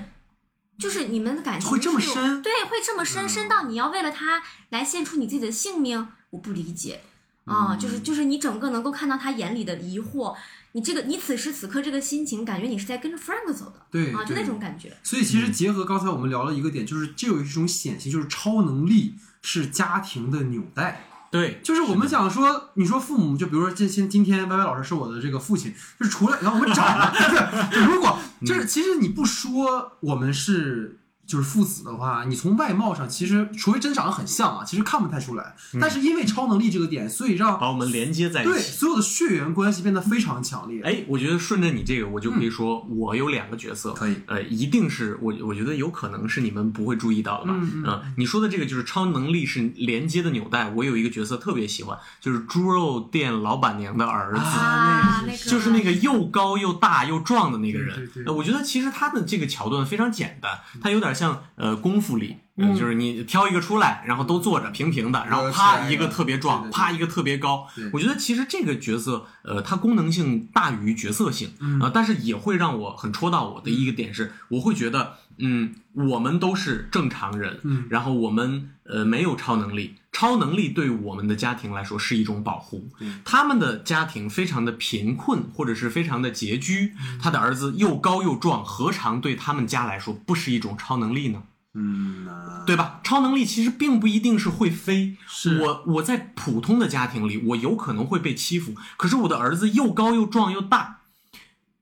[0.78, 2.40] 就是你们的感情会这么深？
[2.40, 7.02] 对，会这么深，深到你要为了他来献出你自己的性命，我不理解。
[7.44, 10.36] 啊，就是就是你整个能够看到他眼里的疑惑，
[10.72, 14.96] 你这个你此时此刻这个心情，感觉你是在跟着 Frank 走的，对啊，就那种感觉。
[15.02, 21.06] 所以其实结合刚才我们聊了一个点，就是这有一种显性，就是超能力是家庭的纽带。
[21.32, 27.12] 对，就是我们讲说，你说父母，就比如说今今今天歪歪老师是我的这个父亲，就是除了然后我们长了，
[27.72, 30.99] 就如果就是其实你不说我们是
[31.30, 35.54] 就是父子的话，你从外貌上其实除非真长得很像啊，其实看不太出来。
[35.80, 38.60] 但是因为超能力这个点，所以让把我们连接在一起对。
[38.60, 40.82] 所有的血缘关系变得非常强烈。
[40.82, 47.54] 哎，我觉得顺着你这个，我就可以说，我有两个角色，可以呃，一定是我，我觉得有可能是你们不会注意到的吧？
[47.56, 50.68] 嗯嗯你说的这个就是超能力是连接的纽带。
[50.70, 54.40] 我有一个角色特别喜欢，就是猪肉店老板娘的儿子。
[54.40, 67.66] 啊，就是那个又高又大又壮的那个人，对对对呃，我觉得其实他的这个桥段非常简单，他有点像呃功夫里，呃就是你挑一个出来，然后都坐着平平的，然后呃啪一个特别壮，对对对啪一个特别高。
[67.92, 71.50] 我觉得其实这个角色，呃，它功能性大于角色性，
[71.80, 82.88] 呃，但是也会让我很戳到我的一个点是，我会觉得，嗯，我们都是正常人，嗯然后我们呃没有超能力，超能力对我们的家庭来说是一种保护。
[83.24, 91.42] 他们的家庭非常的贫困，或者是非常的拮据，他的儿子又高又壮，何尝对他们家来说不是一种超能力呢？
[91.72, 93.00] 嗯呐，对吧？
[93.04, 95.16] 超能力其实并不一定是会飞。
[95.28, 101.02] 是我我在普通的家庭里，我有可能会被欺负，可是我的儿子又高又壮又大，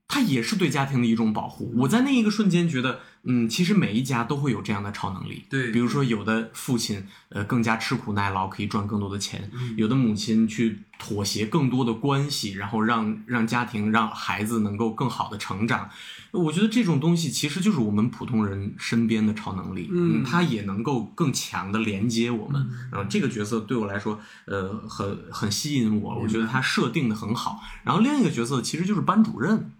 [0.07, 1.73] 他也是对家庭的一种保护。
[1.77, 5.43] 我在那一个瞬间觉得，嗯，其实每一家都会有这样的超能力。
[5.49, 15.89] 对比如说有的父亲呃更加吃苦耐劳，可以赚更多的钱；嗯有的母亲去妥协更多的关系，然后让让家庭让孩子能够更好的成长。
[16.31, 22.69] 我觉得这种东西其实就是我们普通人身边的超能力，嗯它也能够更强的连接我们。
[22.91, 27.61] 然后这个角色对我来说，呃，很很吸引我，我觉得他设定的很好。
[27.83, 29.71] 然后另一个角色其实就是班主任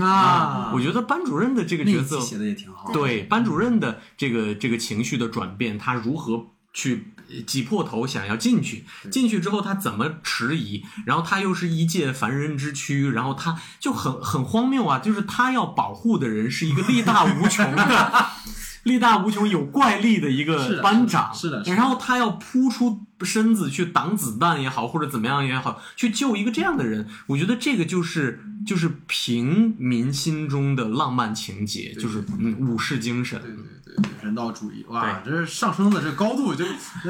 [0.00, 2.92] 啊，我觉得班主任的这个角色写的也挺好。
[2.92, 18.26] 对班主任的这个这个情绪的转变，他如何去呃挤破头想要进去，进去之后他怎么迟疑，然后他又是一介凡人之躯，然后他就很很荒谬啊，就是他要保护的人是一个力大无穷的。
[18.84, 33.40] 力大无穷、有怪力的一个班长，是的是的然后他要扑出身子去挡子弹也好，或者怎么样也好，去救一个这样的人，我觉得这个就是就是平民心中的浪漫情节，就是嗯武士精神。
[33.40, 33.64] 对对对
[33.96, 36.62] 对，人道主义，哇，这是上升的这高度就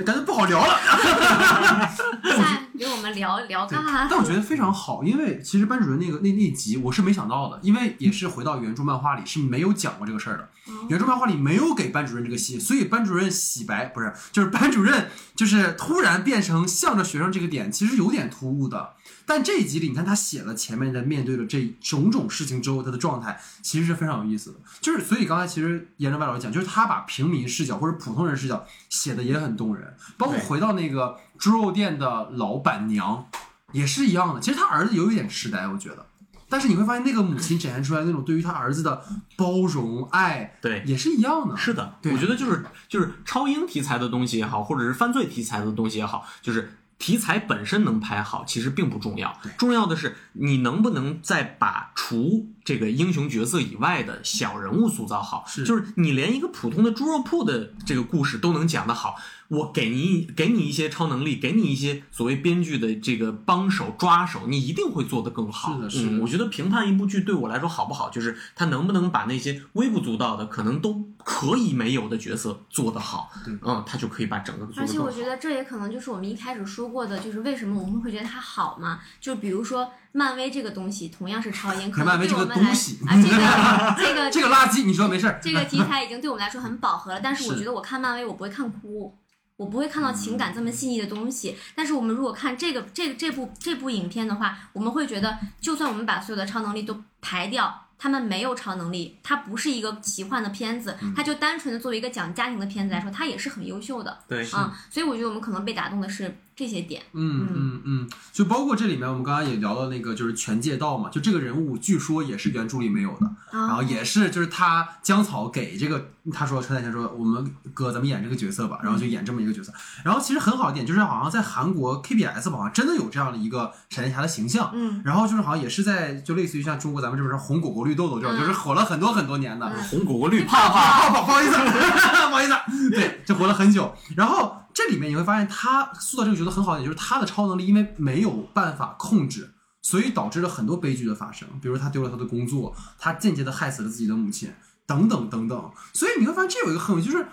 [0.06, 0.78] 感觉不好聊了。
[2.22, 4.06] 再给我们聊聊对嘎。
[4.08, 10.48] 但我 觉得非常好，因为其实班主任那个那那集我是没想到的，因为也是回到原著漫画里是没有讲过这个事儿的，
[10.88, 18.94] 原著漫画里没有给班主任这个戏，所以班主任洗白不是，就是班主任就是突然变成向着学生这个点，其实有点突兀的。
[19.26, 24.58] 但这一集里，你看他写了前面在面对了这种种事情之后，他的状态其实是非常有意思的。
[24.80, 33.26] 就是所以刚才其实沿着外老师讲，就是他把平民视角或者普通人视角写的也很动人，包括回到那个猪肉店的老板娘，
[33.72, 34.40] 也是一样的。
[34.40, 36.06] 其实他儿子有一点痴呆，我觉得。
[36.50, 39.04] 但是你会发现，那个母亲展现出来那种对于他儿子的
[39.36, 41.54] 包容、爱，对也是一样的。
[41.54, 55.42] 是的，对我觉得就是就是超英题材的东西也好，或者是犯罪题材的东西也好，就是题材本身能拍好，其实并不重要，重要的是你能不能再把除这个英雄角色以外的小人物塑造好。
[55.46, 59.16] 是就是你连一个普通的猪肉铺的这个故事都能讲得好，
[59.48, 65.76] 我给你给你一些超能力，给你一些所谓编剧的这个帮手抓手，你一定会做得更好。
[65.76, 73.30] 是的是的嗯，我觉得评判一部剧对我来说好不好，就是他能不能把那些微不足道的、可能都可以没有的角色做得好。
[73.46, 74.98] 嗯，他就可以把整个做而且。
[74.98, 79.00] 我觉得这也可能就是我们一开始说过的，就是为什么我们会觉得它好嘛？
[79.20, 85.40] 就比如说漫威这个东西，同样是超英， 可能漫威这个对我们来东西啊，这个 这个这个垃圾，你说没事儿。
[85.42, 89.16] 这个题材已经对我们来说很饱和了，但是我觉得我看漫威我不会看哭，
[89.56, 91.56] 我不会看到情感这么细腻的东西。
[91.74, 97.84] 但是我们如果看这个这这部这部影片的话，我们会觉得，就算我们把所有的超能力都排掉。
[98.00, 104.16] 他们没有超能力，它不是一个奇幻的片子，它就单纯的作为一个讲家庭的片子来说，它也是很优秀的。
[104.28, 107.00] 对，嗯，所以我觉得我们可能被打动的是这些点。
[107.12, 119.72] 嗯嗯嗯，就包括这里面，我们刚刚也聊到那个就是全界道嘛，就这个人物据说也是原著里没有的，然然后也是就是他江草给这个他说陈彩贤说我们哥咱们演这个角色吧，然后就演这么一个角色，
[120.04, 128.38] 然后其实很好的点就是好像在韩国 KBS 好像真的有这样的一个闪电侠的形象，嗯，然后就是好像也是在就类似于像中国咱们这边说红果果绿豆豆这种，嗯。
[128.38, 129.82] 就是火了很多很多年的，嗯。
[129.84, 131.52] 红果果绿 泡泡，泡泡，不好意思，
[132.28, 133.94] 不好意思，对，就火了很久。
[134.16, 141.48] 然后这里面你会发现，他塑造这个角色很好一点，就是他的超能力因为没有办法控制，所以导致了很多悲剧的发生。
[141.60, 144.52] 比如他丢了他的工作，他间接的害死了自己的母亲，
[144.88, 145.72] 等等等等。
[145.92, 147.28] 所以你会发现，这有一个很有，就是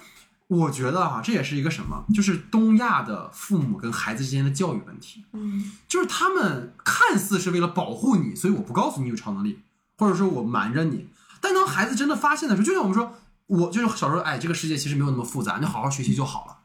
[0.47, 5.25] 我觉得哈、这也是一个什么，就是东亚的父母跟孩子之间的教育问题。
[5.33, 9.61] 嗯就是他们看似是为了保护你，所以我不告诉你有超能力，
[9.97, 11.07] 或者说我瞒着你。
[11.41, 13.15] 但当孩子真的发现的时候，就像我们说，
[13.47, 16.57] 我就是小时候，哎，这个世界其实没有那么复杂，你好好学习就好了。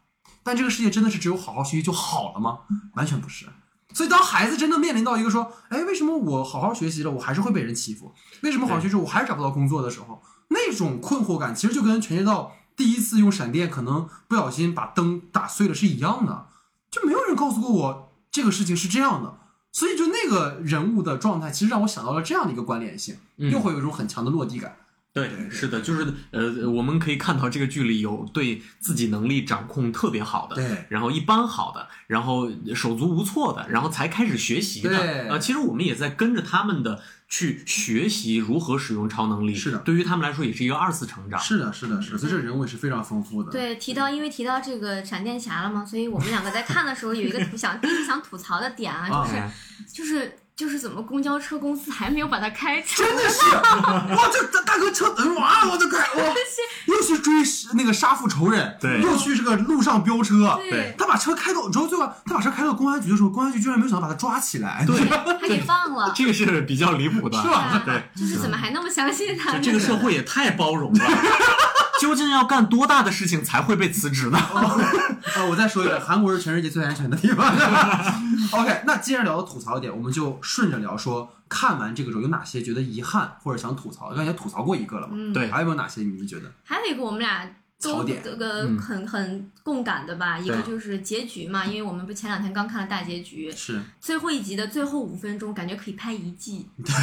[0.42, 2.60] 但这个世界真的是只有好好学习就好了吗？
[2.94, 3.46] 完全不是。
[3.92, 8.14] 所以当孩子真的面临到一个说，哎，为什么我好好学习了，我还是会被人欺负？
[8.42, 16.46] 为什么好好学习我还是找不到工作的时候，那种困惑感，其实就跟全街道第一次用闪电可能不小心把灯打碎了是一样的。
[16.90, 19.38] 就没有人告诉过我这个事情是这样的，
[19.72, 24.76] 所以就那个人物的状态，其实让我想到了这样的一个关联性，嗯又会有一种很强的落地感。
[25.12, 34.90] 对，是的，就是呃，我们可以看到这个剧里有对自己能力掌控特别好的，对然后一般好的，然后手足无措的，然后才开始学习的。
[34.90, 39.52] 对呃，其实我们也在跟着他们的去学习如何使用超能力。
[39.52, 41.40] 是的对于他们来说也是一个二次成长。
[41.40, 49.52] 是的，是的，是的，所以这人物也是非常丰富的。，对，提到因为提到这个闪电侠了嘛，所以我们两个在看的时候有一个 想第一个想吐槽的点啊，就是、哎
[49.92, 53.08] 就是就是怎么公交车公司还没有把它开出来？
[53.08, 56.34] 真的是， 哇，这大大哥车等哇，我就开哇，
[56.84, 57.32] 又去追
[57.72, 69.60] 那个杀父仇人，对又去这个路上飙车，对他把车开到，你知道最后他把车开到公安局的时候，公安局居然没有想到把他抓起来，对 他给放了，这个是比较离谱的，是吧对，就是怎么还那么相信他呢？
[69.62, 71.04] 这个社会也太包容了。
[72.00, 74.38] 究竟要干多大的事情才会被辞职呢？
[74.38, 77.46] 啊，我再说一遍，韩国是全世界最安全的地方。
[78.52, 84.12] OK，那既然聊到吐槽点，我们就顺着聊说，看完这个之后有哪些觉得遗憾或者想吐槽？
[84.14, 86.50] 刚才吐槽过一个了嘛，嗯，对还有没有哪些你们觉得？
[86.64, 87.46] 还有一个我们俩
[87.80, 96.68] 都这个嗯很很共感的吧，一个就是结局嘛，因为我们不前两天刚看了大结局，是最后一集的最后五分钟，感觉可以拍一季。
[96.84, 96.94] 对，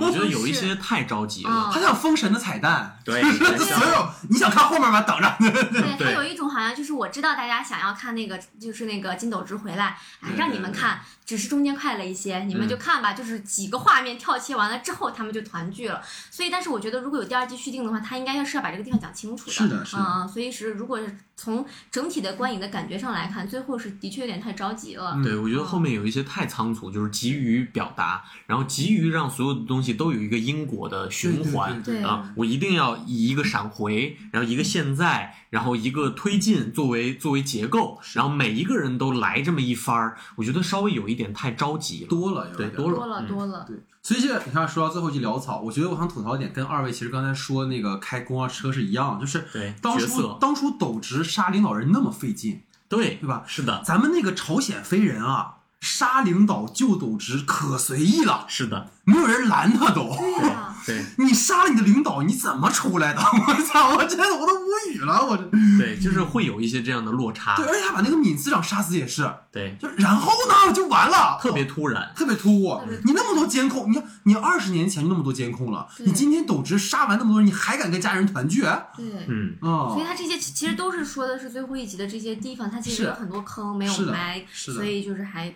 [0.00, 1.50] 我觉得有一些太着急了。
[1.50, 5.00] 啊它像封神的彩蛋， 对，所有你想看后面吗？
[5.02, 5.36] 等着。
[5.38, 16.02] 对， 对它有一种好像就是我知道大家想要看那个，就是那个金斗直回来，哎，让你们看，只是中间快了一些，你们就看吧，就是几个画面跳切完了之后，他们就团聚了。
[16.30, 19.52] 所以，但是我觉得如果有第二季续订的话，他应该要是要把这个地方讲清楚的。
[19.52, 25.20] 是的是的嗯，所以是如果是从整体的观影的感觉上来看，最后是的确有点太着急了。
[25.22, 31.82] 对，我觉得后面有一些太仓促，就是急于表达，然后急于让所有的东西都有一个因果的循环。
[31.82, 42.08] 对对啊，我一定要以一个闪回，然后一个现在，然后一个推进作为作为结构，然后每一个人都来这么一番儿，我觉得稍微有一点太着急了。
[42.08, 53.42] 多了，有点对多了多了嗯多了，对，所以这个你看，说到最后一句潦草，我觉得我想吐槽一点，跟二位其实刚才说那个开公交车是一样的，就是对当初当初斗直杀领导人那么费劲，对对吧？
[53.46, 60.02] 是的，咱们那个朝鲜飞人啊，杀领导救斗直可随意了，是的，没有人拦他都。
[60.14, 63.20] 对呀、对你杀了你的领导，你怎么出来的？
[63.22, 63.96] 我操！
[63.96, 65.44] 我真的我都无语了，我这。
[65.78, 72.12] 对，就是会有一些这样的落差对，，而且他把那个闵司长杀死也是，对，就然后呢就完了，特别突然。
[72.14, 72.80] 特别突兀。
[73.04, 78.64] 你那么多监控，你看你二十年前就那么多监控了，你今天斗直杀完那么多人，你还敢跟家人团聚？
[78.64, 79.06] 啊、对。
[79.28, 85.54] 嗯，所以哦，他这些其其实都是说的是最后一集的这些地方，他其实有很多坑没有埋，是所以就是还。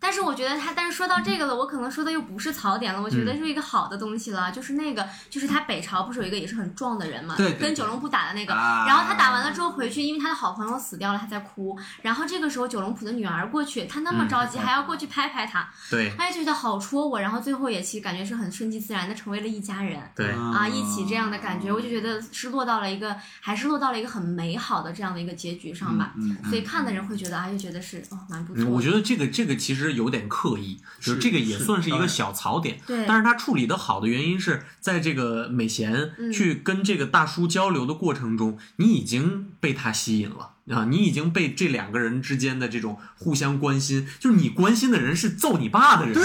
[0.00, 20.00] 但是我觉得他，但是说到这个了，我可能说的又不是槽点了，我觉嗯得是一个好的东西了，就是那个，就是他北朝不是有一个也是很壮的人嘛，对对对跟九龙浦打的那个，啊然后他打完了之后回去，因为他的好朋友死掉了，他在哭，然后这个时候九龙浦的女儿过去，他那么嗯着急，还要过去拍拍他，对哎，觉得好戳我，然后最后也其实感觉是很顺其自然的成为了一家人。
[20.14, 26.14] 对，啊，一起这样的感觉，我就觉得是落到了一个，还是落到了一个很美好的这样的一个结局上吧。
[26.48, 32.80] 所以看的人会觉得啊，又觉得是哦，蛮不错我觉得这个这个其实有点刻意，就是是这个也算是一个小槽点。
[32.86, 46.24] 对，但是他处理的好的原因是在这个美贤嗯去跟这个大叔交流的过程中，你已经被他吸引了啊，你已经被这两个人之间的这种互相关心，就是你关心的人是揍你爸的人，对，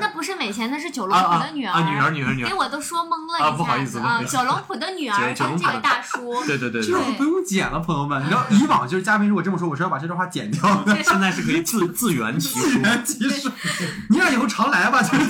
[0.00, 1.72] 那不是美贤，那是九龙浦的女儿。
[1.72, 4.22] 啊，女儿女儿女儿，给我都说懵了一啊不好意思啊！
[4.22, 8.22] 九龙浦的女儿这个大叔， 对对对对这会儿不用剪了，朋友们。
[8.22, 11.02] 你知道，以往就是嘉宾如果这么说，我是要把这段话剪掉的。
[11.02, 12.80] 现在是可以自自圆其说。
[13.04, 13.50] 其实，
[14.10, 15.26] 你俩以后常来吧，就是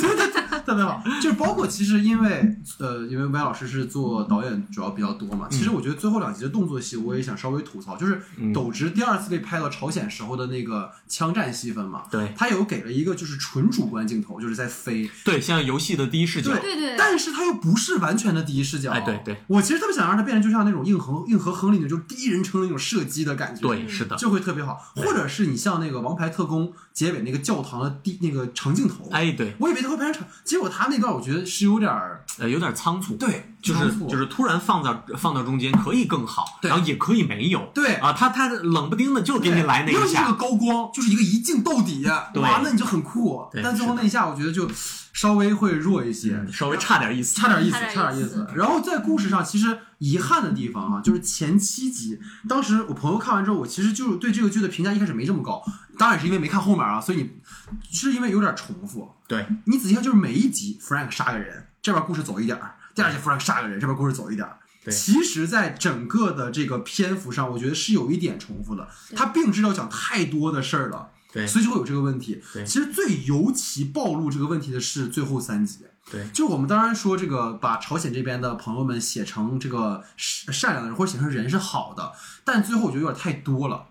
[0.64, 1.02] 特别好。
[1.20, 8.22] 就是包括其实因为呃，因为歪老师是做导演主要比较多嘛，其实我觉得最后两集的动作戏我也想稍微吐槽，就是
[8.54, 12.32] 斗直第二次被拍到朝鲜时候的那个枪战戏份嘛，对。
[12.36, 16.94] 他有给了一个就是纯主观镜头，就是在飞，对，像游戏的第一视角，对对对。
[16.96, 43.48] 但是他又不是完全的第一视角，哎对对，我其实特别想让它变成就像那种硬核硬核亨利那种第一人称的那种射击的感觉，对，是的，就会特别好，或者是你像那个《王牌特工》结尾那个教堂的第那个长镜头，哎，对，我以为他会拍成长，结果他那段我觉得是有点儿呃，有点仓促，对，就是就是突然放到放到中间可以更好，然后也可以没有，对啊，他他冷不丁的就给你来那一下又是个，高光，就是一个一镜到底，对哇，那你就很酷。
[43.50, 44.68] 对但最后那一下，我觉得就
[45.14, 48.46] 稍微会弱一些，嗯稍微差点意思，差点意思，差点意思差点意思。
[48.54, 55.62] 然后在故事上，其实遗憾的地方啊，就是前七集，当时我朋友看完之后，我其实就是对这个剧的评价一开始没这么高，
[55.96, 57.30] 当然是因为没看后面啊，所以你
[57.90, 59.10] 是因为有点重复。
[59.26, 64.58] 对，你仔细看，就是每一集 Frank 杀个人，这边故事走一点儿，第二集 Frank 杀个人，这边故事走一点儿。
[64.84, 68.86] 对其实，在整个的这个篇幅上，我觉得是有一点重复的。
[69.16, 72.40] 他并不是要讲太多的事儿了，对所以就会有这个问题。
[72.52, 75.86] 对其实最尤其暴露这个问题的是最后三集。
[76.10, 82.12] 对就我们当然说这个把朝鲜这边的朋友们写成这个善善良的人，或者写成人是好的，
[82.44, 83.86] 但最后我觉得有点太多了。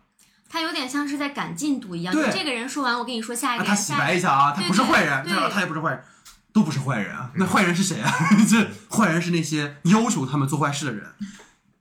[0.47, 5.49] 他有点像是在赶进度一样，对就这个人说完，我跟你说下一啊，个人，他洗白一下啊，他不是坏人，对对吧？
[5.51, 6.03] 他也不是坏人，
[6.53, 7.31] 都不是坏人啊。
[7.35, 8.11] 那坏人是谁啊？
[8.49, 11.03] 这坏人是那些要求他们做坏事的人，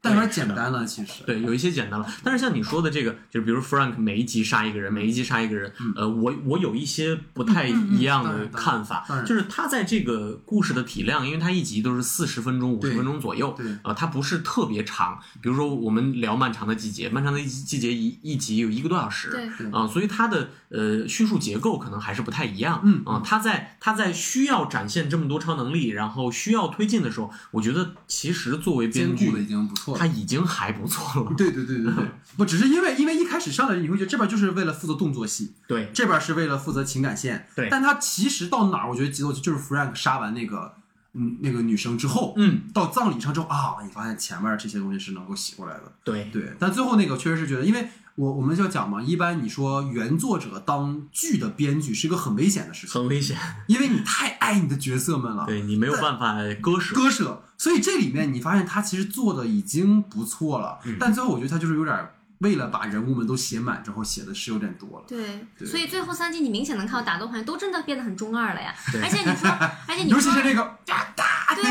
[0.02, 1.22] 但有点简单了，其实。
[1.24, 2.06] 对，有一些简单了。
[2.24, 15.20] 但是像你说的这个，就是比如 Frank 每一集杀一个人，每一集杀一个人，呃，我我有一些不太一样的看法就是他在这个故事的体量，因为他一集都是四十分钟、五十分钟左右，对呃，它不是特别长。
[15.40, 22.80] 比如说我们聊《漫长的季节》，《漫长的季节一》一集有一个多小时，对对啊、所以它的呃叙述结构可能还是不太一样。
[22.82, 29.98] 嗯啊、他在他在需要展现这么多超能力，然后需要推进的时候，我觉得其实作为编剧的已经不错了。
[29.98, 31.34] 他已经还不错了。
[31.36, 32.04] 对对对对对，
[32.36, 35.90] 不只是因为因为一开始上来你会觉得这边就是为了负责动作戏，对。
[35.92, 37.68] 这边是为了负责情感线，对。
[37.70, 40.74] 但他其实到哪儿，我觉得节奏就是 Frank 杀完那个
[41.14, 45.92] 嗯那个女生之后，嗯，到葬礼上之后啊，你发现前面这些东西是能够洗过来的。
[46.04, 46.24] 对。
[46.32, 53.36] 对，但最后那个确实是觉得，因为我我们就要讲嘛，一般你说原作者当剧的编剧是一个很危险的事情，很危险，
[53.66, 56.94] 因为你太爱你的角色们了， 对你没有办法割舍。
[56.94, 61.96] 割舍，所以这里面你发现他其实做的已经不错了，嗯但最后我觉得他就是有点
[62.42, 65.04] 为了把人物们都写满之后写的是有点多了。
[65.08, 68.74] 对，对所以最后三集你明显能看到打斗环节都真的变得很中二了呀。
[68.92, 69.48] 对而且你说，
[69.88, 71.62] 而且你说尤其是那个哒哒，对，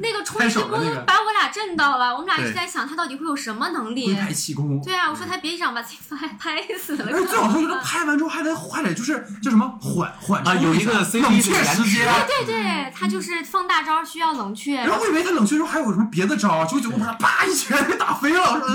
[0.00, 4.14] 那个冲拍击波把我俩震到了，我们俩一直在想他到底会有什么能力龟。
[4.14, 4.80] 派气功。
[4.82, 7.10] 对啊，我说他别想把自己拍拍死了。
[7.12, 18.40] 而且最好笑就是拍完之后还得还得就是叫什么缓缓啊有一个冷却时间，对对对，他就是放大招需要冷却，然后我以为他冷却之后还有什么别的招，结果结果把他啪一拳给打飞了。
[18.40, 18.68] 我说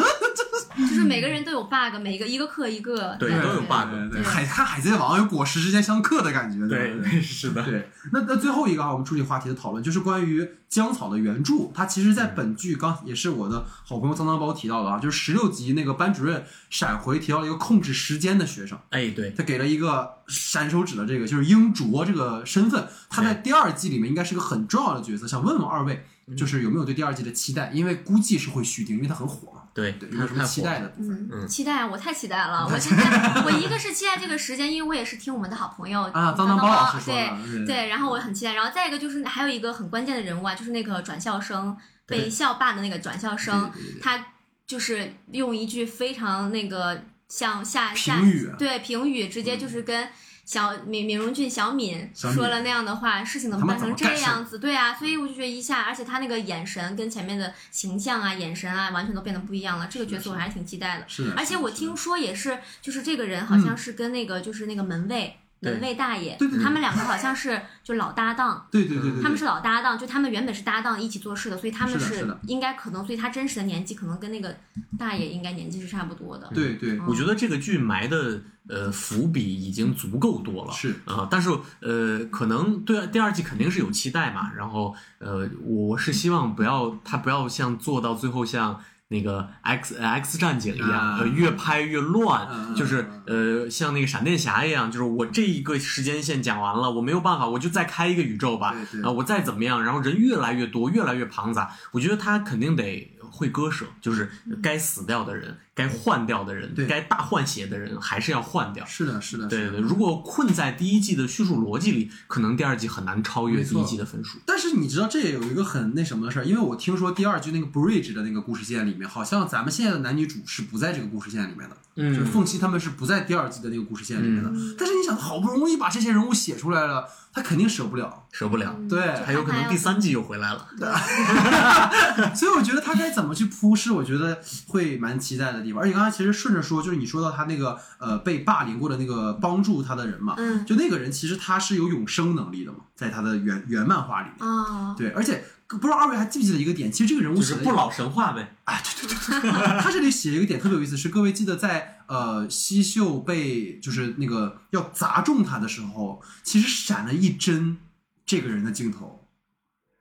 [0.78, 3.16] 嗯，就是每个人都有 bug，每一个一个克一个。
[3.18, 6.68] 对对都有 bug 对，海看海贼王有果实之间相克的感觉。
[6.68, 11.72] 对对是的，对，那那最后一个啊，我们处理话题的讨论就是关于江草的原著。
[11.74, 25.28] 它其实，在本剧刚也是我的好朋友脏脏包提到的啊，就是十六集那个班主任闪回提到了一个控制时间的学生，哎，对，他给了一个闪手指的这个就是英卓这个身份，他在第二季里面应该是个很重要的角色。
[25.28, 27.72] 想问问二位，就是有没有对第二季的期待？
[27.74, 29.55] 因为估计是会续订，因为它很火嘛。
[29.76, 30.44] 对，对，有他没有什么。
[30.46, 30.94] 期待的？
[30.98, 31.86] 嗯，嗯期待啊！
[31.86, 32.66] 我太期待了。
[32.72, 38.54] 我现在我一个是期待这个时间，因为我也是听我们的好朋友 啊，脏脏脏包老师说对的，对对，然后我很期待。
[38.54, 43.70] 然后再一个就是还有一个很关键的人物啊，就是那个转校生被校霸的那个转校生，
[44.02, 44.28] 他
[44.66, 50.08] 就是用一句非常那个像下下评语对评语，直接就是跟。
[50.46, 54.60] 小敏、敏荣俊、小敏说了那样的话，事情怎么办成这样子？
[54.60, 59.88] 对啊，所以我就觉得一下，而且他那个眼神跟前面的形象啊、眼神啊，完全都变得不一样了。
[59.88, 61.06] 这个角色我还是挺期待的。
[61.08, 61.34] 是。
[61.36, 65.72] 而且我听说也是，就是这个人好像是跟那个就是那个门卫、对。
[65.74, 74.56] 门卫大爷对对对，他们两个好像是就老搭档， 对对对对，他们是老搭档，就他们原本是搭档一起做事的，所以他们是应该可能，所以他真实的年纪可能跟那个
[74.98, 76.50] 大爷应该年纪是差不多的。
[76.54, 76.92] 对对。
[76.98, 77.06] 嗯。
[77.08, 80.94] 我觉得这个剧埋的呃伏笔已经足够多了，是。
[81.06, 81.50] 啊、但是
[81.82, 88.80] 呃，可能对第二季肯定是有期待嘛，然后呃，我是希望不要他不要像做到最后像。
[89.08, 104.30] 那个 X X 战警一样，越拍越乱，嗯就是呃，像那个闪电侠一样，就是我这一个时间线讲完了，我没有办法，我就再开一个宇宙吧，啊、我再怎么样，然后人越来越多，越来越庞杂，我觉得他肯定得会割舍，就是
[104.62, 108.86] 该死掉的人，该换掉的人对，该大换血的人还是要换掉。
[108.86, 114.40] 是的，是的，是的对对对，如果困在第一季的叙述逻辑里，可能第二季很难超越第一季的分数。
[114.46, 124.50] 但是你知道这也有一个很那什么的事儿，因为我听说第二季那个 Bridge 的那个故事线里面，好像咱们现在的男女主是不在这个故事线里面的，嗯就是凤七他们是不在第二季的那个故事线里面的。
[124.78, 129.14] 但是你想，好不容易把这些人物写出来了，他肯定舍不了，舍不了，对。
[129.26, 130.66] 还有可能第三季又回来了。
[132.34, 135.82] 所以我觉得他该怎么去铺是我觉得会蛮期待的地方。
[135.82, 140.66] 而且刚才其实顺着说，就是你说到他那个呃被霸凌过的那个帮助他的人嘛，嗯。
[140.66, 144.50] 就那个人其实他是有永生能力的嘛，在他的原原漫画里面。
[144.50, 149.52] 哦，对，而且不知道二位还记不记得一个点，其实这个人物就是不老神话呗，哎，对对对对，
[149.82, 157.78] 他这里写一个点特别有意思，是各位记得在呃西秀被就是那个要砸中他的时候，其实闪了一帧
[158.26, 159.25] 这个人的镜头。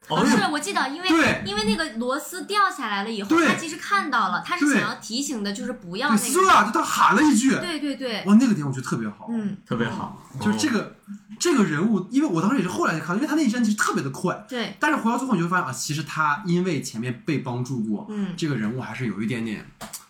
[0.08, 0.36] 哦，是。
[0.52, 1.42] 我记得，因为对。
[1.46, 9.26] 因为那个螺丝掉下来了以后，对他其实看到了，他是想要提醒的，就是不要，那个，斯亚就他喊了一句，对对对，哇，那个点我觉得特别好。
[9.30, 10.22] 嗯，特别好。
[10.40, 10.96] 就是这个
[11.38, 18.34] 这个人物，因为我当时也是后来才看，因为他那一帧其实特别的快，对，但是回到最后你就会发现啊，其实他因为前面被帮助过，嗯。
[18.36, 19.64] 这个人物还是有一点点，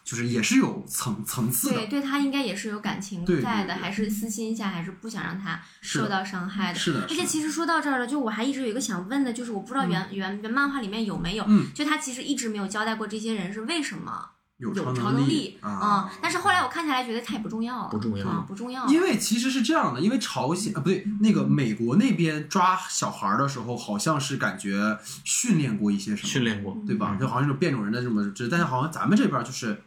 [0.04, 6.78] 就是也是有层层次的对，，对他应该也是有感情在的，还是私心一下，还是不想让他受到伤害的。
[6.78, 14.28] 是的，而且其实说到这儿了，就我还一直有一个想问的，就是我不知道原、原原漫画里面有没有，嗯就他其实一直没有交代过这些人是为什么
[14.58, 18.86] 有有超能力啊嗯但是后来我看起来觉得他也不重要了，不重要啊，不重要。
[18.86, 27.16] 因为其实是这样的，因为朝鲜啊不对，那个美国那边抓小孩儿的时候，好像是感觉训练过一些什么，训练过，对吧？
[27.18, 29.82] 就好像是变种人的这么这，但是好像咱们这边儿就是，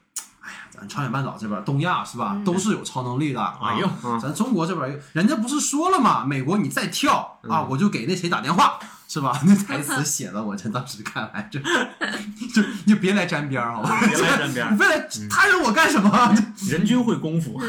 [0.47, 3.41] 哎呀，咱朝鲜半岛这边东亚是吧，嗯都是有超能力的。
[3.61, 6.23] 哎呦咱中国这边，人家不是说了吗？
[6.25, 8.79] 美国你再跳啊，嗯我就给那谁打电话。
[9.09, 9.39] 是吧？
[9.45, 13.97] 那台词 写的，我真当时看来就就你就别来沾边儿，好吧？
[14.01, 16.35] 别来沾边儿 你非来他惹我干什么？
[16.69, 17.57] 人均会功夫。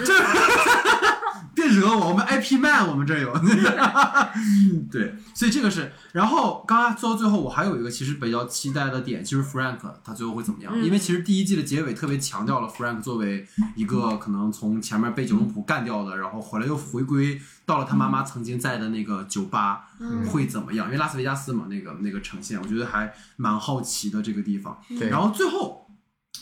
[1.58, 3.32] 别惹我，我们 IP man 我们这有。
[4.90, 5.92] 对，所以这个是。
[6.12, 10.72] 然后刚刚做到最后，我还有一个其实比较期待的点，就是 Frank 他最后会怎么样？
[10.74, 20.86] 嗯因为其实第一季的结尾特别强调了 Frank 作为一个可能从前面被九龙浦干掉的，然后回来又回归到了他妈妈曾经在的那个酒吧，嗯会怎么样？
[20.86, 24.78] 因为拉斯维加斯嘛，那个那个呈现，我觉得还蛮好奇的这个地方。
[24.98, 25.87] 对然后最后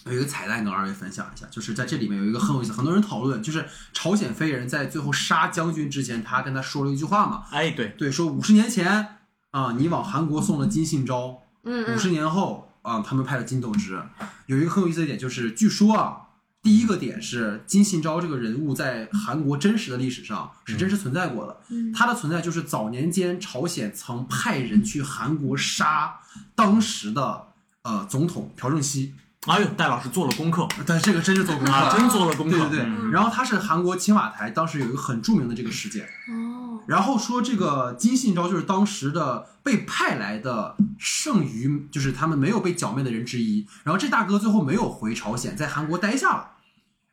[0.05, 9.18] 有一个彩蛋跟二位分享一下，就是在这里面有一个很有意思，很多人讨论，就是朝鲜飞人在最后杀将军之前，他跟他说了一句话嘛，哎，对，对，说五十年前
[9.51, 14.02] 啊，你往韩国送了金信昭，嗯嗯五十年后啊，他们派了金斗之。
[14.47, 16.23] 有一个很有意思的点，就是据说啊。
[16.62, 26.18] 第一个点是金信昭这个人物在韩国真实的历史上是真实存在过的，嗯他的存在就是早年间朝鲜曾派人去韩国杀
[26.56, 27.47] 当时的
[27.82, 29.14] 呃总统朴正熙，
[29.47, 32.59] 哎呦，戴老师做了功课但这个真是做功课啊，真做了功课。
[32.59, 43.66] 对对对，嗯然后他是韩国青瓦台当时有一个很著名的这个事件，哦，然后说这个金信昭就是当时的被派来的剩余，就是他们没有被剿灭的人之一。
[43.85, 46.51] 然后这大哥最后没有回朝鲜，在韩国待下了。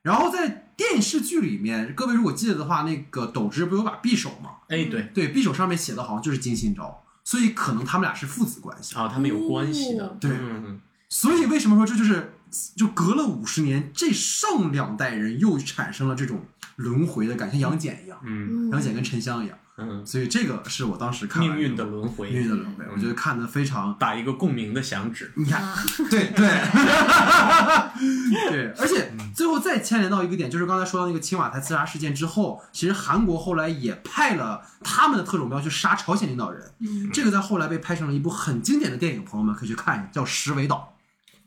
[0.02, 4.50] 然后在电视剧里面，各位如果记得的话，那个斗之不是有把匕首吗？
[4.68, 8.96] 哎，对，对，匕首上面写的好像就是金信昭，所以可能他们俩是父子关系。
[8.96, 10.18] 啊，他们有关系的哦。
[10.20, 10.82] 对嗯，
[11.14, 12.34] 所以为什么说这就是
[12.76, 16.44] 就隔了五十年，这上两代人又产生了这种
[16.78, 19.56] 轮回的感觉，像杨戬一样，嗯杨戬跟沉香一样。
[19.76, 23.96] 嗯，所以这个是我当时看命运的轮回，命运的轮回，我觉得看的非常。
[24.00, 25.32] 打一个共鸣的响指。
[25.36, 25.76] 你看，啊
[26.10, 26.48] 对对
[28.50, 40.90] 对，而且最后再牵连到一个点，就是刚才说到那个青瓦台刺杀事件之后，其实韩国后来也派了他们的特种兵去杀朝鲜领导人，嗯这个在后来被拍成了一部很经典的电影，朋友们可以去看一下，叫《石尾岛》。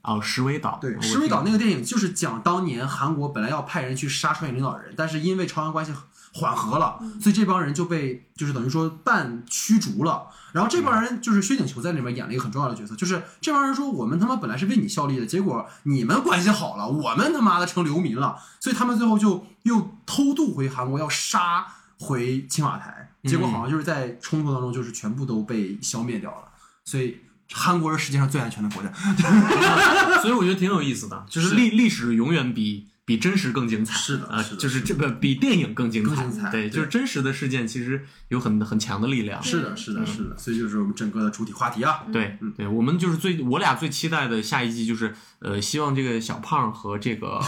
[0.06, 5.92] 哦，石尾岛，对，石尾岛那个电影就是讲当年韩国本来要派人去杀朝鲜领导人，但是因为朝韩关系
[6.32, 10.28] 缓和了，所以这帮人就被就是等于说半驱逐了。
[10.52, 21.66] 然后这帮人就是薛景求在里面演了一个很重要的角色，就是这帮人说我们他妈本来是为你效力的，结果你们关系好了，我们他妈的成流民了，所以他们最后就又偷渡回韩国要杀
[21.98, 26.48] 回青瓦台，结果好像就是在冲突当中就是全部都被消灭掉了，
[26.84, 27.18] 所以。
[27.52, 28.90] 韩国是世界上最安全的国家，
[30.20, 33.94] 所以我觉得挺有意思的， 就是是历历史永远比比真实更精彩。
[33.94, 36.14] 啊，是的是的就是这个比电影更精彩。
[36.16, 39.40] 更精彩对，对就是真实的事件其实有很很强的力量。
[39.42, 42.00] 是的，是的，是的，所以就是我们整个的主体话题啊。
[42.12, 47.40] 对嗯对，我们就是最我俩最期待的下一季就是呃，希望这个小胖和这个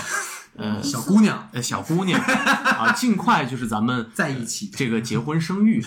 [0.56, 5.82] 呃 小姑娘呃小姑娘啊，尽快就是咱们在一起，这个结婚生育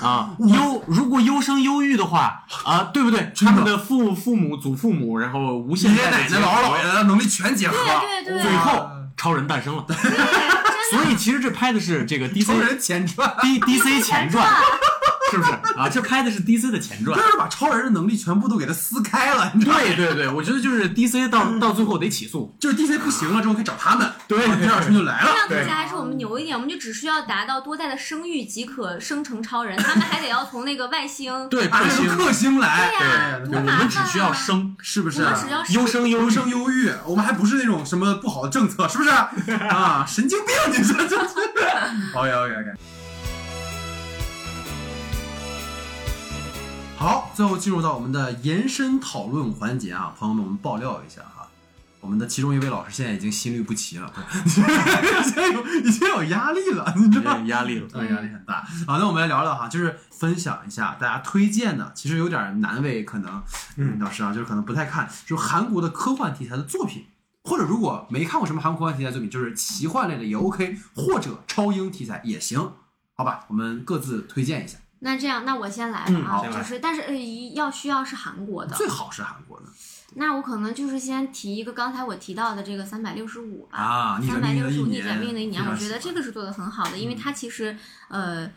[0.00, 3.32] 啊， 优如果优生优育的话啊，对不对？
[3.36, 9.84] 他们的父父母、祖父母，然后无限爷爷奶奶、姥姥姥爷的能力全结合，对对对最后超人诞生了。
[10.90, 14.44] 所以其实这拍的是这个 DC 超人前传，D DC 前传，
[15.30, 15.88] 是不是 啊？
[15.88, 17.30] 就开的是 DC 的前传就。
[17.30, 19.80] 是把超人的能力全部都给他撕开了，你知道吗？
[19.80, 22.54] 对对对，我觉得就是 DC 到到最后得起诉。
[22.58, 25.30] 就是 DC 不行了之后可以找他们，对第二春就来了。
[25.32, 31.32] 这样比起来还是我们牛一点，我们就只需要达到多代的生育即可生成超人，他们还得要从那个外星。
[31.48, 35.22] 对，啊，克星，克星来，对呀对我们只需要啊生，是不是？
[35.22, 39.10] 我们只要优生优育优生优育，我们还不是那种什么不好的政策，是不是？
[39.68, 41.34] 啊，神经病，你说这是
[42.14, 42.99] ？OK OK OK。
[47.00, 51.48] 好，最后进入到我们的延伸讨论环节啊，朋友们，我们爆料一下哈，
[51.98, 54.12] 我们的其中一位老师现在已经心律不齐了，
[54.44, 54.62] 已经
[55.54, 57.36] 有已经有压力了，你知道吗？
[57.36, 57.88] 点压力了。
[57.88, 58.62] 对，压力很大。
[58.86, 63.42] 好，那我们来聊聊哈，就是分享一下大家推荐的，其实有点难为可能，
[63.76, 67.06] 嗯，老师啊，就是可能不太看，就是韩国的科幻题材的作品，
[67.44, 72.72] 或者如果没看过什么韩国科幻题材作品，就是奇幻类的也 OK，或者超英题材也行，
[73.16, 77.14] 好吧，我们各自推荐一下，那这样，那我先来啊，就是但是呃
[77.54, 79.66] 要需要是韩国的，最好是韩国的。
[80.14, 83.78] 那我可能就是先提一个刚才我提到的这个三百六十五吧。
[83.78, 87.76] 啊，三百六十五逆转命运的一年，我觉得这个是做的很好的，因为它其实
[88.08, 88.50] 呃，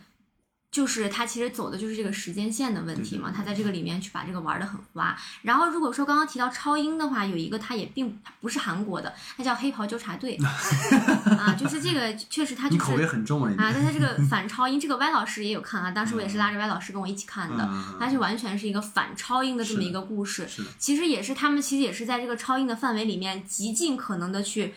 [0.73, 5.15] 就是他其实走的就是这个时间线的问题嘛，他在这个里面去把这个玩的很花。
[5.43, 10.35] 然后如果说刚刚提到超英的话，有一个他也并它不是韩国的，他叫黑袍纠察队
[11.37, 20.49] 啊，就是这个确实它你口味就是很重啊，啊，但他这个 反超英，这个歪老师也有看啊，当时我也是拉着歪老师跟我一起看的，嗯它是完全是一个反超英的这么一个故事。
[20.79, 24.73] 其实也是他们其实也是在这个超英的范围里面，极尽可能的去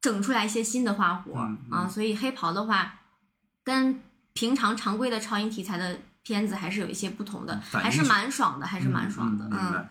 [0.00, 1.38] 整出来一些新的花活、
[1.70, 1.86] 啊。
[1.86, 3.00] 所以黑袍的话，
[3.62, 4.00] 跟
[4.32, 9.44] 平常常规的超英题材的片子还是有一些不同的，还是蛮爽的，还是蛮爽的。
[9.46, 9.84] 嗯，明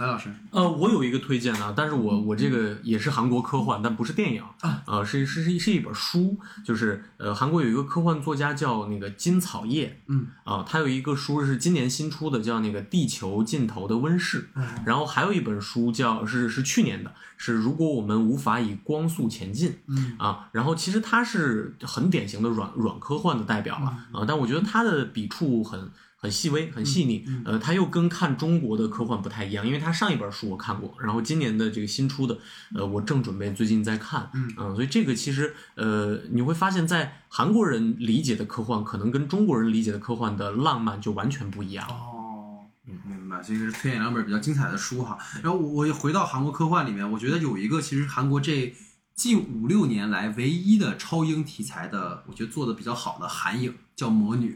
[0.00, 10.28] 白，老师，呃，我有一个推荐啊，但是我我这个也是韩国科幻，但不是电影啊，呃，是是是是一本书，就是呃，韩国有一个科幻作家叫那个金草叶，嗯。
[10.44, 14.66] 啊，他有一个书是今年新出的，叫那个《地球尽头的温室》，嗯。
[14.86, 20.16] 然后还有一本书叫是是去年的，是如果我们无法以光速前进，嗯。
[20.18, 25.90] 啊，然后其实他是很典型的软软科幻的代表了啊，但我觉得他的笔触很
[26.20, 32.36] 很细微、很细腻，呃，它又跟看中国的科幻不太一样，因为它上一本书我看过，然后今年的这个新出的，
[32.74, 41.88] 呃，我正准备最近在看，嗯所以这个其实呃，你会发现在韩国人理解的科幻，可能跟中国人理解的科幻的浪漫就完全不一样。
[41.88, 45.16] 哦，明白，所以是推荐两本比较精彩的书哈。
[45.42, 48.74] 然后我我回到韩国科幻里面，我觉得有一个其实韩国这
[49.14, 54.54] 近五六年来唯一的超英题材的，我觉得做的比较好的韩影叫《魔女》。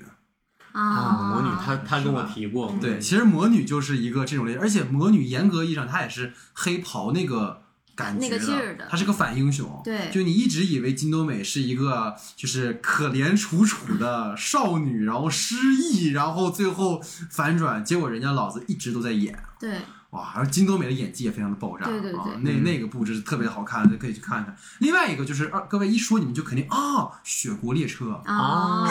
[0.74, 7.62] 啊，魔女她她跟我提过，对，其实魔女就是一个这种类，而且魔女严格意义上她也是黑袍那个
[7.94, 9.80] 感觉那个劲儿的她是个反英雄。
[9.84, 10.10] 对。
[10.12, 19.38] 就你一直以为金多美是一个就是可怜楚楚的少女，然后失忆，然后最后反转，结果人家老子一直都在演。
[19.60, 19.78] 对，
[20.14, 24.56] 哇，而金多美的演技也非常的爆炸，对对对啊，那那个布置是特别好看的，可以去看看。
[24.78, 28.86] 另外一个就是，二各位一说你们就肯定啊，雪国列车，啊，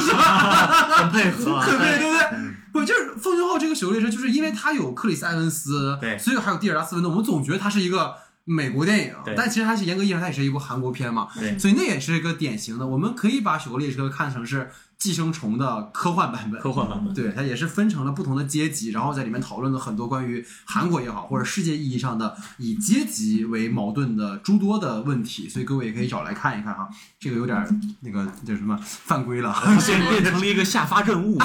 [0.00, 11.58] 是 吧很配合啊，对对不对，不就是《奉俊昊》这个《雪国列车》，就是因为他有克里斯埃文斯，对所以还有蒂尔达斯文顿，我们总觉得他是一个美国电影对，但其实它是严格意义上它也是一部韩国片嘛，对。
[11.58, 14.70] 所以那也是一个典型的，我们可以把《雪国列车》看成是
[15.02, 17.12] 寄生虫的科幻版本，科幻版本。
[17.12, 26.88] 对，它也是分成了不同的阶级，然后在里面讨论了很多关于韩国也好，或者世界意义上的以阶级为矛盾的诸多的问题，所以各位也可以找来看一看哈。
[27.18, 27.68] 这个有点儿
[28.02, 31.36] 那个叫什么犯规了，现 在变成了一个下发任务，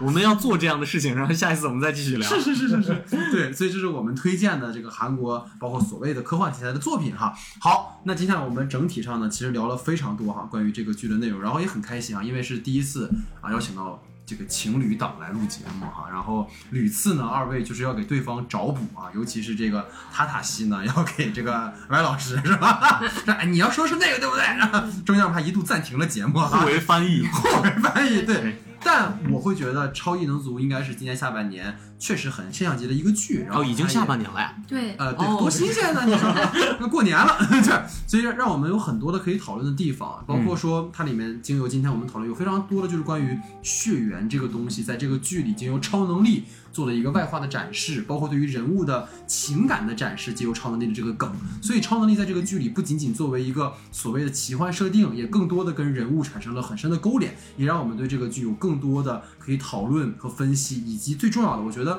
[0.00, 2.28] 我们要做这样的事情，然后下一次我们再继续聊。
[2.28, 7.34] 是是是是是， 对，所以这是我们推荐的这个韩国包括所谓的科幻题材的作品哈。
[7.60, 13.10] 好，那今天我们整体上呢，其实聊了非常多哈关于这个剧的内容，然后也很开心啊，因为是第一次
[13.40, 14.02] 啊邀请到。
[14.26, 23.02] 这个情侣档来录节目哈，然后屡次呢，二位就是要给对方找补啊，尤其是这个塔塔西呢，要给这个歪老师是吧？
[23.24, 24.44] 说 哎，你要说是那个对不对？
[24.44, 28.62] 然 后中间还一度暂停了节目哈，互为翻译， 互为翻译对。
[28.84, 34.56] 但我会觉得《超异能族》应该是今年下半年确实很现象级的一个剧，然后哦，已经下半年了呀。
[34.66, 36.00] 对，呃，对，哦多新鲜呢！
[36.06, 36.34] 你说，
[36.80, 37.60] 那过年了， 对
[38.06, 61.89] 所以让我们有很多的可以讨论的地方，包括说它里面经由今天我们讨论有非常多的就是关于血缘这个东西，在这个剧里经由超能力做了一个外化的展示，包括对于人物的情感的展示，借由超能力的这个梗，所以超能力在这个剧里不仅仅作为一个所谓的奇幻设定，也更多的跟人物产生了很深的勾连，也让我们对这个剧有更多的可以讨论和分析，以及最重要的，我觉得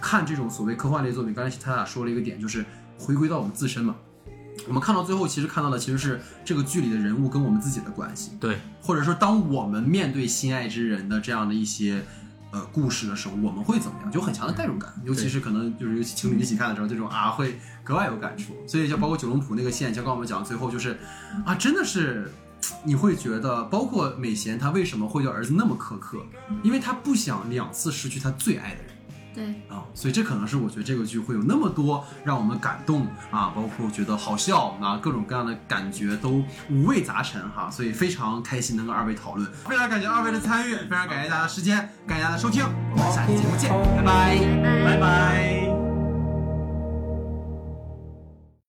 [0.00, 2.64] 看这种所谓科幻类作品，刚才他俩说了一个点，就是
[2.98, 3.94] 回归到我们自身嘛。
[4.66, 12.02] 我们看到最后，其实看到的其实是这个剧里的人物跟我们自己的关系，对，或者说当我们面对心爱之人的这样的一些。
[12.52, 14.10] 呃，故事的时候我们会怎么样？
[14.10, 18.56] 就很强的代入感，尤其是可能就是尤其情侣一起看的时候，这种啊会格外有感触。
[18.66, 20.98] 所以就包括九龙浦那个线，就刚我们讲最后就是
[21.46, 22.28] 啊，真的是
[22.82, 26.26] 你会觉得，包括美贤他为什么会对儿子那么苛刻，
[26.64, 28.89] 因为他不想两次失去他最爱的人。
[29.34, 41.76] 对，啊，所以这可能是我觉得这个剧会有那么多让我们感动啊，包括觉得好笑啊，各种各样的感觉都五味杂陈哈，所以非常开心能跟二位讨论，非常感谢二位的参与，非常感谢大家的时间，
[42.06, 44.70] 感谢大家的收听，我们下期节目见，拜拜。
[44.84, 45.89] 拜拜。